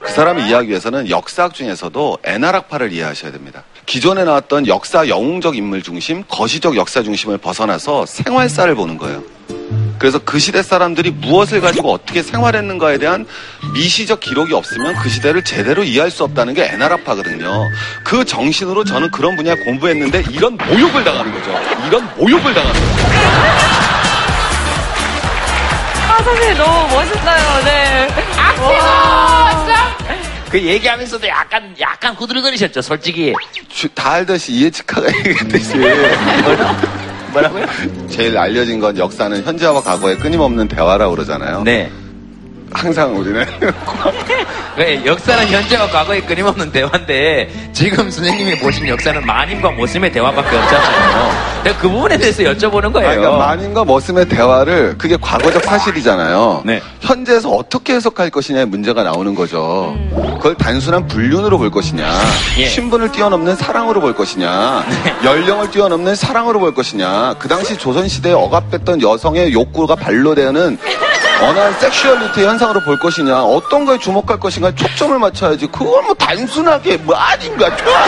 [0.01, 3.64] 그 사람을 이해하기 위해서는 역사학 중에서도 애나락파를 이해하셔야 됩니다.
[3.87, 9.22] 기존에 나왔던 역사 영웅적 인물 중심, 거시적 역사 중심을 벗어나서 생활사를 보는 거예요.
[9.99, 13.27] 그래서 그 시대 사람들이 무엇을 가지고 어떻게 생활했는가에 대한
[13.75, 17.71] 미시적 기록이 없으면 그 시대를 제대로 이해할 수 없다는 게 애나락파거든요.
[18.03, 21.59] 그 정신으로 저는 그런 분야 공부했는데 이런 모욕을 당하는 거죠.
[21.87, 23.05] 이런 모욕을 당하는 거죠.
[26.09, 27.65] 아, 선생님 너무 멋있어요.
[27.65, 28.09] 네.
[30.51, 33.33] 그 얘기하면서도 약간 약간 후들거리셨죠, 솔직히.
[33.69, 35.75] 주- 다 알듯이 이해치카가 얘기했듯이
[37.35, 37.66] 뭐라고요?
[38.09, 41.62] 제일 알려진 건 역사는 현재와 과거의 끊임없는 대화라고 그러잖아요.
[41.62, 41.91] 네.
[42.75, 43.47] 항상 우리는
[44.77, 51.55] 네, 역사는 현재와 과거의 끊임없는 대화인데 지금 선생님이 보신 역사는 마님과 모심의 대화밖에 없잖아요.
[51.64, 53.09] 내가 그 부분에 대해서 여쭤보는 거예요.
[53.09, 56.62] 아니, 그러니까 마님과 머슴의 대화를 그게 과거적 사실이잖아요.
[56.66, 56.83] 네.
[57.01, 59.97] 현재에서 어떻게 해석할 것이냐의 문제가 나오는 거죠.
[60.37, 62.07] 그걸 단순한 불륜으로 볼 것이냐,
[62.59, 62.66] 예.
[62.66, 64.85] 신분을 뛰어넘는 사랑으로 볼 것이냐,
[65.25, 70.79] 연령을 뛰어넘는 사랑으로 볼 것이냐, 그 당시 조선 시대에 억압됐던 여성의 욕구가 반로되는
[71.41, 75.66] 언한 섹슈얼리티 현상으로 볼 것이냐, 어떤 거에 주목할 것인가 초점을 맞춰야지.
[75.66, 78.05] 그걸 뭐 단순하게 뭐 아닌가, 좋아.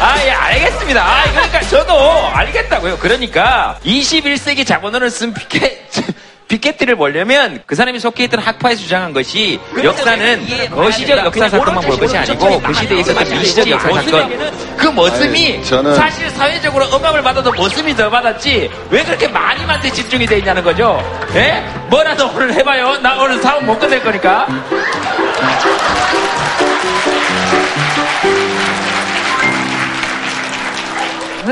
[0.00, 1.00] 아, 예, 알겠습니다.
[1.00, 2.98] 아, 그러니까 저도 알겠다고요.
[2.98, 5.86] 그러니까 21세기 자본론을 쓴 피케,
[6.48, 12.16] 피케티를 보려면 그 사람이 속해 있던 학파에서 주장한 것이 역사는 거시적 역사 사건만 볼 것이
[12.16, 17.52] 아니고 그 시대에 있었던 미시적 역사 사건 그 모습이 아니, 저는- 사실 사회적으로 억압을 받아도
[17.52, 21.00] 모습이 더 받았지 왜 그렇게 마님한테 집중이 돼 있냐는 거죠.
[21.34, 21.64] 예?
[21.88, 22.98] 뭐라도 오늘 해봐요.
[22.98, 24.46] 나 오늘 사업 못 끝낼 거니까.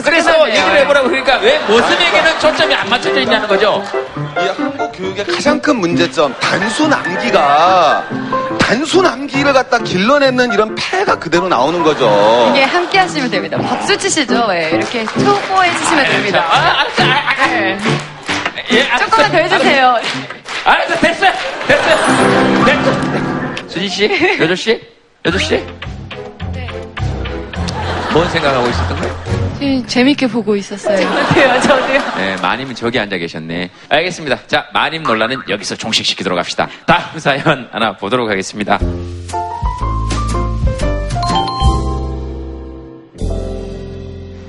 [0.04, 3.82] 그래서 얘기를 해보라고 그러니까 왜 모습에게는 초점이 안 맞춰져 있냐는 거죠.
[4.16, 8.04] 이 한국 교육의 가장 큰 문제점 단순 암기가
[8.58, 12.52] 단순 암기를 갖다 길러내는 이런 폐가 그대로 나오는 거죠.
[12.54, 13.58] 이게 함께 하시면 됩니다.
[13.58, 14.46] 박수 치시죠.
[14.52, 16.44] 예, 이렇게 투포해 주시면 됩니다.
[16.48, 17.48] 아, 아, 아, 아.
[18.72, 19.04] 예, 알았어.
[19.06, 19.96] 조금만 더 해주세요.
[20.64, 21.32] 알았어, 됐어요,
[21.66, 23.68] 됐어요, 됐어.
[23.68, 24.80] 수진 씨, 여조 씨,
[25.24, 25.64] 여조 씨.
[28.12, 29.19] 뭔 생각하고 있었던 거예요?
[29.62, 30.96] 예, 재밌게 보고 있었어요.
[31.00, 32.00] 저도요, 저도요.
[32.16, 33.70] 네, 마님은 저기 앉아 계셨네.
[33.90, 34.46] 알겠습니다.
[34.46, 36.68] 자, 마님 논란은 여기서 종식시키도록 합시다.
[36.86, 38.78] 다음 사연 하나 보도록 하겠습니다.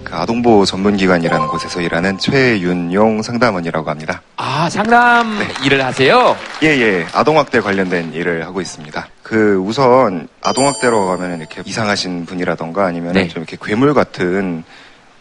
[0.03, 4.21] 그 아동보호 전문기관이라는 곳에서 일하는 최윤용 상담원이라고 합니다.
[4.35, 6.35] 아, 상담 일을 하세요?
[6.63, 7.05] 예, 예.
[7.13, 9.07] 아동학대 관련된 일을 하고 있습니다.
[9.23, 13.29] 그 우선 아동학대로 가면 이렇게 이상하신 분이라던가 아니면 네.
[13.29, 14.65] 좀 이렇게 괴물 같은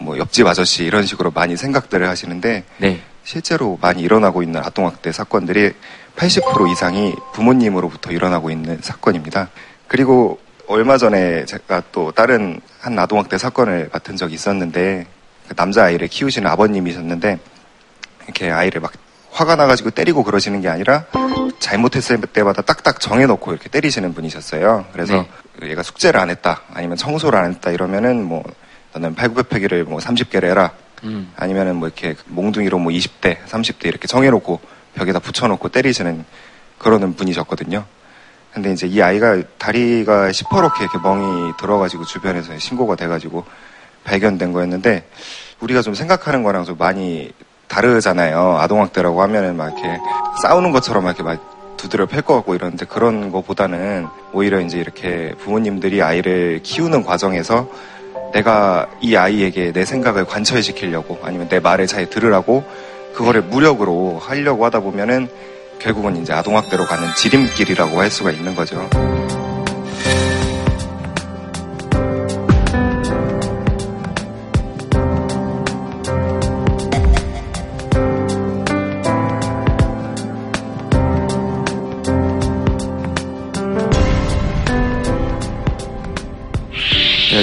[0.00, 3.00] 뭐 옆집 아저씨 이런 식으로 많이 생각들을 하시는데 네.
[3.22, 5.72] 실제로 많이 일어나고 있는 아동학대 사건들이
[6.16, 9.50] 80% 이상이 부모님으로부터 일어나고 있는 사건입니다.
[9.86, 15.06] 그리고 얼마 전에 제가 또 다른 한 아동학대 사건을 맡은 적이 있었는데
[15.48, 17.38] 그 남자 아이를 키우시는 아버님이셨는데
[18.24, 18.92] 이렇게 아이를 막
[19.32, 21.06] 화가 나가지고 때리고 그러시는 게 아니라
[21.58, 24.86] 잘못했을 때마다 딱딱 정해놓고 이렇게 때리시는 분이셨어요.
[24.92, 25.26] 그래서
[25.62, 28.42] 얘가 숙제를 안 했다, 아니면 청소를 안 했다 이러면은 뭐
[28.92, 30.72] 너는 팔굽혀펴기를 뭐 30개를 해라,
[31.04, 31.32] 음.
[31.36, 34.60] 아니면은 뭐 이렇게 몽둥이로 뭐 20대, 30대 이렇게 정해놓고
[34.94, 36.24] 벽에다 붙여놓고 때리시는
[36.78, 37.84] 그러는 분이셨거든요.
[38.52, 43.44] 근데 이제 이 아이가 다리가 시퍼렇게 이렇게 멍이 들어가지고 주변에서 신고가 돼가지고
[44.02, 45.08] 발견된 거였는데
[45.60, 47.30] 우리가 좀 생각하는 거랑 좀 많이
[47.68, 48.58] 다르잖아요.
[48.58, 50.00] 아동학대라고 하면은 막 이렇게
[50.42, 55.32] 싸우는 것처럼 막 이렇게 막 두드려 팰 것 같고 이러는데 그런 거보다는 오히려 이제 이렇게
[55.38, 57.70] 부모님들이 아이를 키우는 과정에서
[58.32, 62.64] 내가 이 아이에게 내 생각을 관철 시키려고 아니면 내 말을 잘 들으라고
[63.14, 65.28] 그거를 무력으로 하려고 하다 보면은
[65.78, 68.88] 결국은 이제 아동학대로 가는 지름길이라고 할 수가 있는 거죠.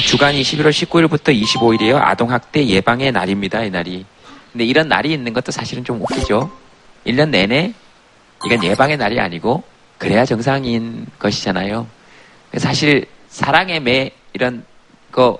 [0.07, 1.97] 주간이 11월 19일부터 25일이에요.
[1.97, 3.61] 아동학대 예방의 날입니다.
[3.63, 4.05] 이 날이.
[4.53, 6.49] 근데 이런 날이 있는 것도 사실은 좀 웃기죠.
[7.05, 7.73] 1년 내내
[8.45, 9.63] 이건 예방의 날이 아니고
[9.97, 11.87] 그래야 정상인 것이잖아요.
[12.55, 14.63] 사실 사랑의 매 이런
[15.11, 15.39] 거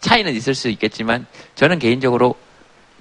[0.00, 1.24] 차이는 있을 수 있겠지만
[1.54, 2.34] 저는 개인적으로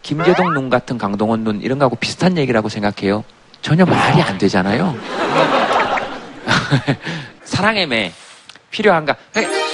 [0.04, 3.24] 김재동 눈 같은 강동원 눈 이런 거하고 비슷한 얘기라고 생각해요.
[3.64, 4.96] 전혀 말이 안 되잖아요.
[7.46, 8.12] 사랑의 매
[8.74, 9.16] 필요한가?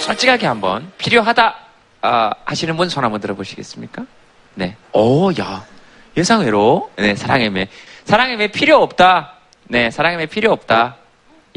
[0.01, 1.55] 솔직하게 한번 필요하다
[2.01, 4.03] 아, 하시는 분 손 한번 들어보시겠습니까?
[4.55, 4.75] 네.
[4.93, 5.63] 오, 야
[6.17, 7.67] 예상외로 네 사랑의 매
[8.03, 9.33] 사랑의 매 필요 없다.
[9.67, 10.97] 네 사랑의 매 필요 없다.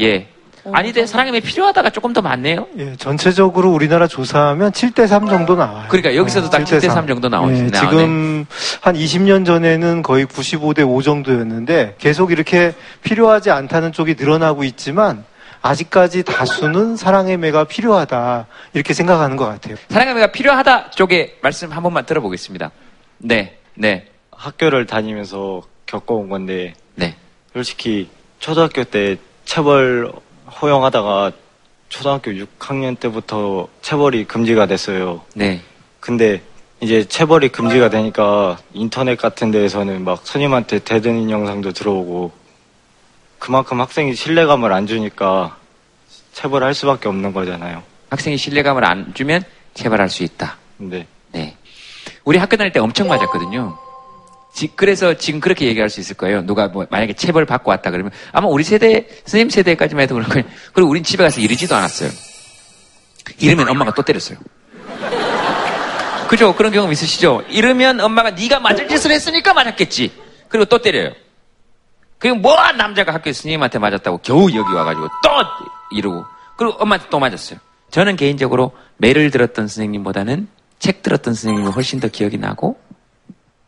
[0.00, 0.28] 예.
[0.72, 2.68] 아니데 사랑의 매 필요하다가 조금 더 많네요.
[2.78, 5.86] 예, 전체적으로 우리나라 조사하면 7대 3 정도 나와요.
[5.88, 8.46] 그러니까 여기서도 딱 7대 3 정도 나오시 예, 네 지금
[8.80, 15.24] 한 20년 전에는 거의 95대 5 정도였는데 계속 이렇게 필요하지 않다는 쪽이 늘어나고 있지만
[15.62, 19.76] 아직까지 다수는 사랑의 매가 필요하다 이렇게 생각하는 것 같아요.
[19.88, 22.70] 사랑의 매가 필요하다 쪽에 말씀 한 번만 들어보겠습니다.
[23.18, 24.08] 네, 네.
[24.32, 27.16] 학교를 다니면서 겪어온 건데 네.
[27.52, 28.10] 솔직히
[28.40, 30.12] 초등학교 때 체벌
[30.60, 31.32] 허용하다가
[31.88, 35.22] 초등학교 6학년 때부터 체벌이 금지가 됐어요.
[35.34, 35.60] 네.
[36.00, 36.42] 근데
[36.80, 42.32] 이제 체벌이 금지가 되니까 인터넷 같은 데에서는 막 선임한테 대드는 영상도 들어오고
[43.42, 45.56] 그만큼 학생이 신뢰감을 안 주니까
[46.32, 47.82] 체벌할 수밖에 없는 거잖아요.
[48.08, 49.42] 학생이 신뢰감을 안 주면
[49.74, 50.58] 체벌할 수 있다.
[50.76, 51.08] 네.
[51.32, 51.56] 네.
[52.22, 53.76] 우리 학교 다닐 때 엄청 맞았거든요.
[54.54, 56.46] 지- 그래서 지금 그렇게 얘기할 수 있을 거예요.
[56.46, 60.44] 누가 뭐 만약에 체벌 받고 왔다 그러면 아마 우리 세대 선생님 세대까지만 해도 그럴 거예요.
[60.72, 62.10] 그리고 우린 집에 가서 이러지도 않았어요.
[63.40, 64.38] 이러면 엄마가 또 때렸어요.
[66.28, 66.54] 그죠?
[66.54, 67.42] 그런 경험 있으시죠?
[67.48, 70.12] 이러면 엄마가 네가 맞을 짓을 했으니까 맞았겠지.
[70.48, 71.10] 그리고 또 때려요.
[72.22, 75.30] 그리고 뭐 남자가 학교 선생님한테 맞았다고 겨우 여기 와가지고 또
[75.90, 76.24] 이러고
[76.56, 77.58] 그리고 엄마한테 또 맞았어요.
[77.90, 80.46] 저는 개인적으로 매를 들었던 선생님보다는
[80.78, 82.78] 책 들었던 선생님이 훨씬 더 기억이 나고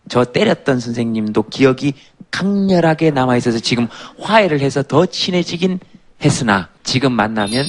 [0.09, 1.95] 저 때렸던 선생님도 기억이
[2.31, 3.89] 강렬하게 남아있어서 지금
[4.21, 5.81] 화해를 해서 더 친해지긴
[6.25, 7.67] 했으나 지금 만나면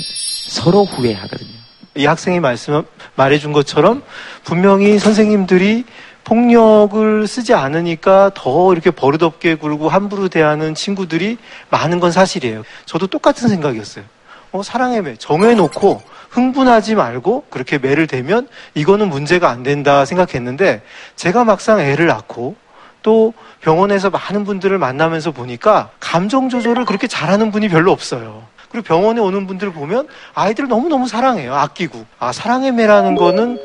[0.48, 1.50] 서로 후회하거든요.
[1.96, 2.84] 이 학생이 말씀
[3.16, 4.04] 말해준 것처럼
[4.44, 5.84] 분명히 선생님들이
[6.26, 11.38] 폭력을 쓰지 않으니까 더 이렇게 버릇없게 굴고 함부로 대하는 친구들이
[11.70, 12.64] 많은 건 사실이에요.
[12.86, 14.04] 저도 똑같은 생각이었어요.
[14.52, 20.82] 어, 사랑의 매 정해놓고 흥분하지 말고 그렇게 매를 대면 이거는 문제가 안 된다 생각했는데
[21.16, 22.56] 제가 막상 애를 낳고
[23.02, 28.44] 또 병원에서 많은 분들을 만나면서 보니까 감정 조절을 그렇게 잘하는 분이 별로 없어요.
[28.70, 31.54] 그리고 병원에 오는 분들을 보면 아이들을 너무너무 사랑해요.
[31.54, 32.06] 아끼고.
[32.20, 33.60] 아, 사랑의 매라는 거는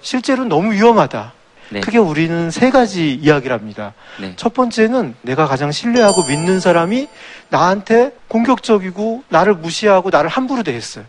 [0.00, 1.32] 실제로 너무 위험하다.
[1.70, 1.80] 네.
[1.80, 3.94] 크게 우리는 세 가지 이야기를 합니다.
[4.20, 4.34] 네.
[4.36, 7.08] 첫 번째는 내가 가장 신뢰하고 믿는 사람이
[7.48, 11.04] 나한테 공격적이고 나를 무시하고 나를 함부로 대했어요.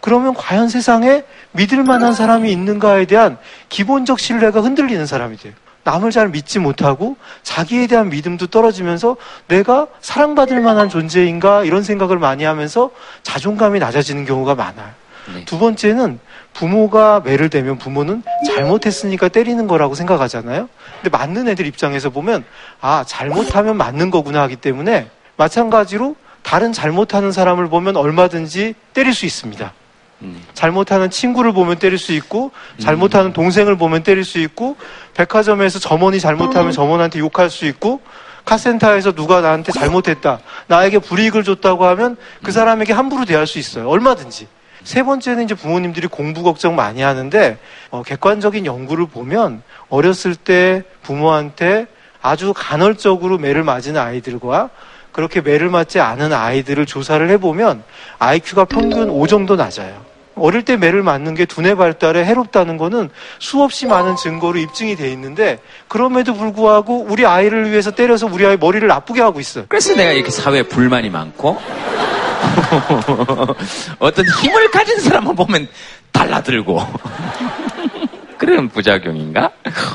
[0.00, 1.22] 그러면 과연 세상에
[1.52, 3.38] 믿을 만한 사람이 있는가에 대한
[3.70, 5.54] 기본적 신뢰가 흔들리는 사람이 돼요.
[5.84, 9.16] 남을 잘 믿지 못하고 자기에 대한 믿음도 떨어지면서
[9.48, 12.90] 내가 사랑받을 만한 존재인가 이런 생각을 많이 하면서
[13.22, 14.90] 자존감이 낮아지는 경우가 많아요.
[15.46, 16.18] 두 번째는
[16.54, 20.68] 부모가 매를 대면 부모는 잘못했으니까 때리는 거라고 생각하잖아요.
[21.02, 22.44] 근데 맞는 애들 입장에서 보면
[22.80, 29.72] 아 잘못하면 맞는 거구나 하기 때문에 마찬가지로 다른 잘못하는 사람을 보면 얼마든지 때릴 수 있습니다.
[30.54, 34.76] 잘못하는 친구를 보면 때릴 수 있고 잘못하는 동생을 보면 때릴 수 있고
[35.14, 38.00] 백화점에서 점원이 잘못하면 점원한테 욕할 수 있고
[38.44, 43.88] 카센터에서 누가 나한테 잘못했다 나에게 불이익을 줬다고 하면 그 사람에게 함부로 대할 수 있어요.
[43.88, 44.46] 얼마든지
[44.84, 47.58] 세 번째는 이제 부모님들이 공부 걱정 많이 하는데
[47.90, 51.86] 어, 객관적인 연구를 보면 어렸을 때 부모한테
[52.22, 54.70] 아주 간헐적으로 매를 맞은 아이들과
[55.12, 57.82] 그렇게 매를 맞지 않은 아이들을 조사를 해보면
[58.18, 60.04] IQ가 평균 5 정도 낮아요.
[60.36, 65.60] 어릴 때 매를 맞는 게 두뇌 발달에 해롭다는 거는 수없이 많은 증거로 입증이 돼 있는데
[65.86, 69.66] 그럼에도 불구하고 우리 아이를 위해서 때려서 우리 아이 머리를 나쁘게 하고 있어요.
[69.68, 71.56] 그래서 내가 이렇게 사회에 불만이 많고
[73.98, 75.68] 어떤 힘을 가진 사람만 보면
[76.12, 76.80] 달라들고
[78.44, 79.50] 그런 부작용인가?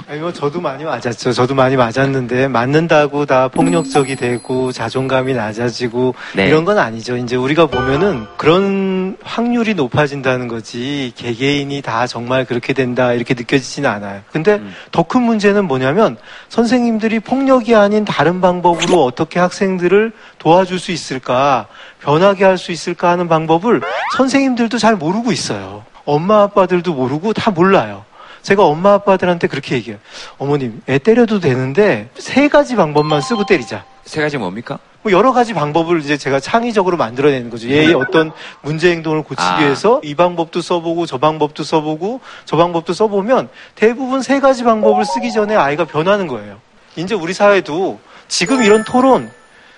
[0.08, 1.34] 아니 뭐 저도 많이 맞았죠.
[1.34, 6.48] 저도 많이 맞았는데 맞는다고 다 폭력적이 되고 자존감이 낮아지고 네.
[6.48, 7.16] 이런 건 아니죠.
[7.18, 14.22] 이제 우리가 보면은 그런 확률이 높아진다는 거지 개개인이 다 정말 그렇게 된다 이렇게 느껴지지는 않아요.
[14.32, 16.18] 근데 더큰 문제는 뭐냐면
[16.50, 21.68] 선생님들이 폭력이 아닌 다른 방법으로 어떻게 학생들을 도와줄 수 있을까
[22.02, 23.80] 변하게 할 수 있을까 하는 방법을
[24.18, 25.86] 선생님들도 잘 모르고 있어요.
[26.04, 28.04] 엄마 아빠들도 모르고 다 몰라요.
[28.42, 30.00] 제가 엄마 아빠들한테 그렇게 얘기해요.
[30.38, 33.86] 어머님, 애 때려도 되는데 세 가지 방법만 쓰고 때리자.
[34.06, 34.80] 세 가지 뭡니까?
[35.02, 37.70] 뭐 여러 가지 방법을 이제 제가 창의적으로 만들어내는 거죠.
[37.70, 38.32] 얘의 어떤
[38.62, 39.60] 문제 행동을 고치기 아.
[39.60, 45.32] 위해서 이 방법도 써보고 저 방법도 써보고 저 방법도 써보면 대부분 세 가지 방법을 쓰기
[45.32, 46.60] 전에 아이가 변하는 거예요.
[46.98, 49.32] 이제 우리 사회도 지금 이런 토론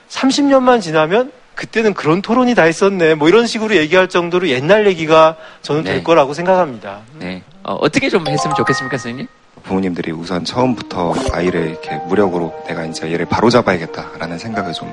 [0.09, 3.15] 30년만 지나면 그때는 그런 토론이 다 있었네.
[3.15, 6.03] 뭐 이런 식으로 얘기할 정도로 옛날 얘기가 저는 될 네.
[6.03, 7.01] 거라고 생각합니다.
[7.19, 7.43] 네.
[7.63, 9.27] 어, 어떻게 좀 했으면 좋겠습니까, 선생님?
[9.63, 14.91] 부모님들이 우선 처음부터 아이를 이렇게 무력으로 내가 이제 얘를 바로잡아야겠다라는 생각을 좀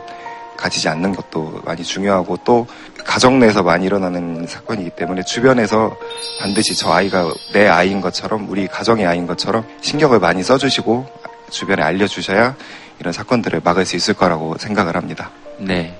[0.56, 2.66] 가지지 않는 것도 많이 중요하고 또
[3.04, 5.96] 가정 내에서 많이 일어나는 사건이기 때문에 주변에서
[6.40, 11.06] 반드시 저 아이가 내 아이인 것처럼 우리 가정의 아이인 것처럼 신경을 많이 써주시고
[11.50, 12.56] 주변에 알려주셔야
[12.98, 15.30] 이런 사건들을 막을 수 있을 거라고 생각을 합니다.
[15.58, 15.96] 네.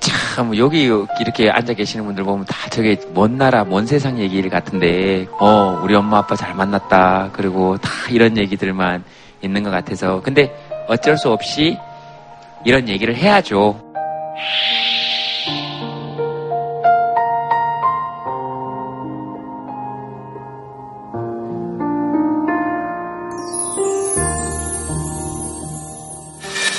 [0.00, 5.26] 참 여기 이렇게 앉아 계시는 분들 보면 다 저게 먼 나라 먼 세상 얘기를 같은데
[5.38, 9.04] 어 우리 엄마 아빠 잘 만났다 그리고 다 이런 얘기들만
[9.42, 10.54] 있는 것 같아서 근데
[10.88, 11.76] 어쩔 수 없이
[12.64, 13.80] 이런 얘기를 해야죠.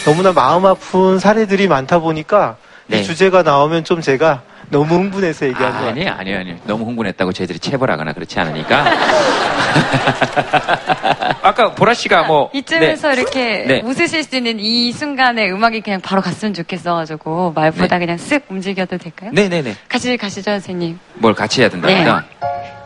[0.05, 2.57] 너무나 마음 아픈 사례들이 많다 보니까
[2.87, 2.99] 네.
[2.99, 5.89] 이 주제가 나오면 좀 제가 너무 흥분해서 얘기한 거 같아요.
[5.91, 8.85] 아니 아니요 아니요 너무 흥분했다고 저희들이 체벌하거나 그렇지 않으니까
[11.43, 13.13] 아까 보라 씨가 뭐 이쯤에서 네.
[13.21, 13.81] 이렇게 네.
[13.83, 19.31] 웃으실 수 있는 이 순간에 음악이 그냥 바로 갔으면 좋겠어가지고 말보다 그냥 쓱 움직여도 될까요?
[19.33, 20.99] 네네네 같이 가시죠, 선생님.
[21.15, 22.25] 뭘 같이 해야 된답니다.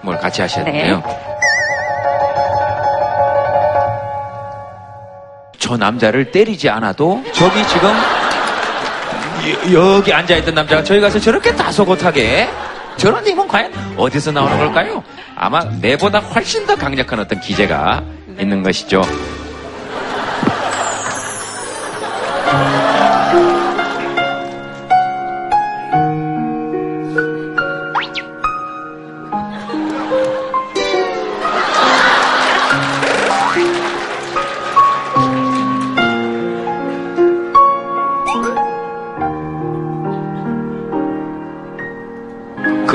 [0.02, 0.72] 뭘 같이 하셔야 네.
[0.72, 1.04] 된대요.
[5.60, 7.90] 저 남자를 때리지 않아도 저기 지금
[9.74, 12.50] 여- 여기 앉아있던 남자가 저희 가서 저렇게 다소곳하게
[12.98, 15.04] 저런 힘은 과연 어디서 나오는 걸까요?
[15.36, 18.04] 아마 내보다 훨씬 더 강력한 어떤 기제가
[18.40, 19.02] 있는 것이죠.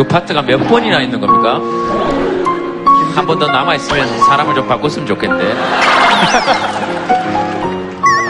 [0.03, 1.61] 그 파트가 몇 번이나 있는 겁니까?
[3.15, 5.53] 한 번 더 남아있으면 사람을 좀 바꿨으면 좋겠는데.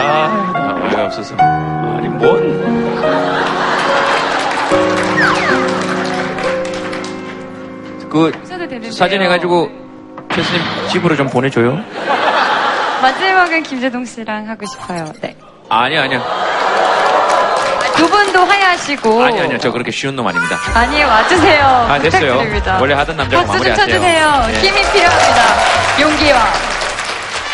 [0.02, 1.34] 아, 나 어이가 없어서.
[1.38, 2.62] 아니, 뭔.
[8.10, 8.30] 그.
[8.90, 9.70] 사진 해가지고,
[10.30, 10.60] 교수님
[10.90, 11.78] 집으로 좀 보내줘요.
[13.00, 15.06] 마지막은 김재동 씨랑 하고 싶어요.
[15.22, 15.34] 네.
[15.70, 16.20] 아니, 아니요.
[18.02, 19.22] 두 분도 화해하시고.
[19.22, 19.58] 아니, 아니요.
[19.58, 20.58] 저 그렇게 쉬운 놈 아닙니다.
[20.74, 21.64] 아니에요, 와주세요.
[21.64, 22.32] 아, 됐어요.
[22.32, 22.78] 부탁드립니다.
[22.80, 23.86] 원래 하던 남자가 박수 좀 마무리하세요.
[23.86, 24.46] 쳐주세요.
[24.48, 24.60] 네.
[24.60, 26.00] 힘이 필요합니다.
[26.00, 26.52] 용기와.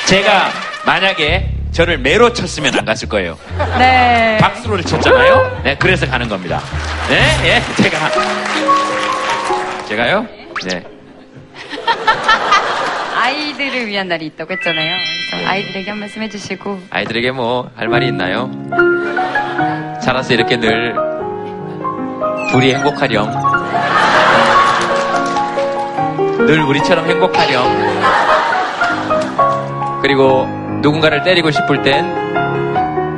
[0.07, 0.51] 제가
[0.86, 3.36] 만약에 저를 매로 쳤으면 안 갔을 거예요.
[3.76, 4.38] 네.
[4.40, 5.61] 박수를 쳤잖아요.
[5.64, 6.62] 네, 그래서 가는 겁니다.
[7.11, 8.11] 네, 예, 제가
[9.86, 10.26] 제가요.
[10.64, 10.82] 네,
[13.59, 14.96] 아이들을 위한 날이 있다고 했잖아요.
[15.32, 16.80] 그래서 아이들에게 한 말씀 해주시고.
[16.90, 18.48] 아이들에게 뭐 할 말이 있나요?
[20.00, 20.94] 자라서 이렇게 늘
[22.52, 23.28] 둘이 행복하렴.
[26.46, 27.64] 늘 우리처럼 행복하렴.
[30.02, 30.46] 그리고
[30.80, 32.06] 누군가를 때리고 싶을 땐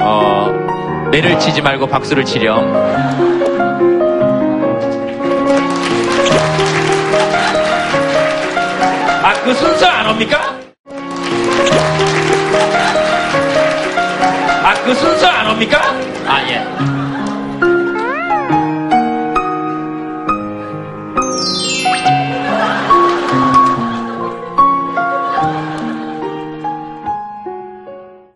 [0.00, 0.48] 어,
[1.12, 3.29] 매를 치지 말고 박수를 치렴.
[9.44, 10.60] 그 순서 안 옵니까?
[14.62, 15.80] 아, 그 순서 안 옵니까?
[16.26, 17.00] 아, 예.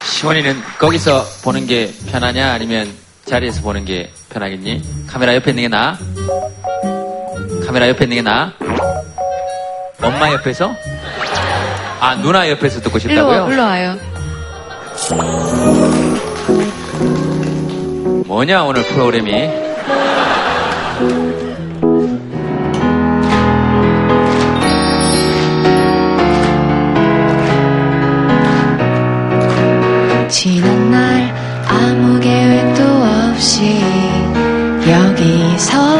[0.02, 2.90] 시원이는 거기서 보는 게 편하냐 아니면
[3.26, 5.07] 자리에서 보는 게 편하겠니?
[5.07, 5.98] 카메라 옆에 있는 게 나아?
[7.66, 8.52] 카메라 옆에 있는 게 나아?
[10.02, 10.74] 엄마 옆에서?
[12.05, 13.48] 아 누나 옆에서 듣고 일로, 싶다고요?
[13.50, 13.96] 일로 와요.
[18.26, 19.48] 뭐냐 오늘 프로그램이?
[30.28, 31.34] 지난 날
[31.66, 32.82] 아무 계획도
[33.32, 33.80] 없이
[34.86, 35.93] 여기 서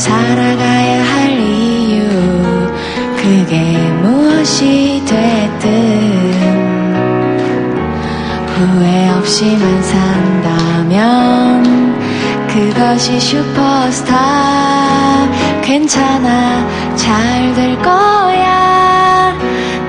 [0.00, 2.02] 살아가야 할 이유
[3.16, 5.68] 그게 무엇이 됐든.
[8.46, 10.94] 후회 없이만 산다면
[12.48, 14.16] 그것이 슈퍼스타
[15.62, 19.36] 괜찮아 잘 될 거야.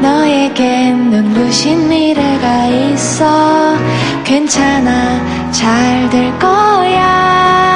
[0.01, 3.77] 너에겐 눈부신 미래가 있어.
[4.25, 7.70] 괜찮아 잘 될 거야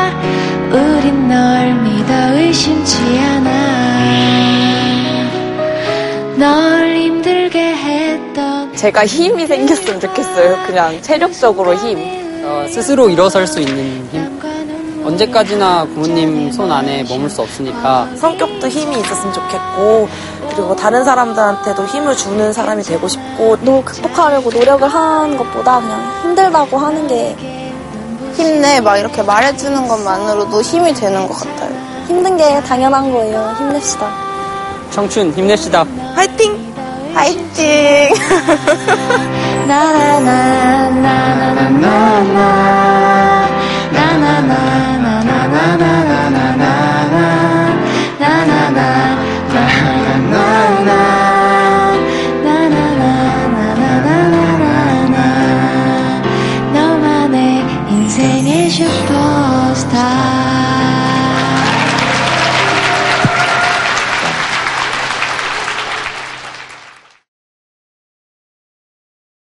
[2.56, 3.49] 심치 않아
[6.38, 10.58] 널 힘들게 했던 제가 힘이 생겼으면 좋겠어요.
[10.66, 11.97] 그냥 체력적으로 힘.
[12.45, 14.39] 어, 스스로 일어설 수 있는 힘.
[15.06, 20.08] 언제까지나 부모님 손 안에 머물 수 없으니까 성격도 힘이 있었으면 좋겠고
[20.49, 26.78] 그리고 다른 사람들한테도 힘을 주는 사람이 되고 싶고 너 극복하려고 노력을 하는 것보다 그냥 힘들다고
[26.78, 27.36] 하는 게
[28.36, 31.84] 힘내 막 이렇게 말해주는 것만으로도 힘이 되는 것 같아요.
[32.08, 33.53] 힘든 게 당연한 거예요.
[33.58, 34.10] 힘냅시다.
[34.91, 35.86] 청춘 힘냅시다.
[36.16, 36.74] 화이팅!
[37.14, 38.14] 화이팅!
[48.16, 49.24] 인생의 슈퍼스타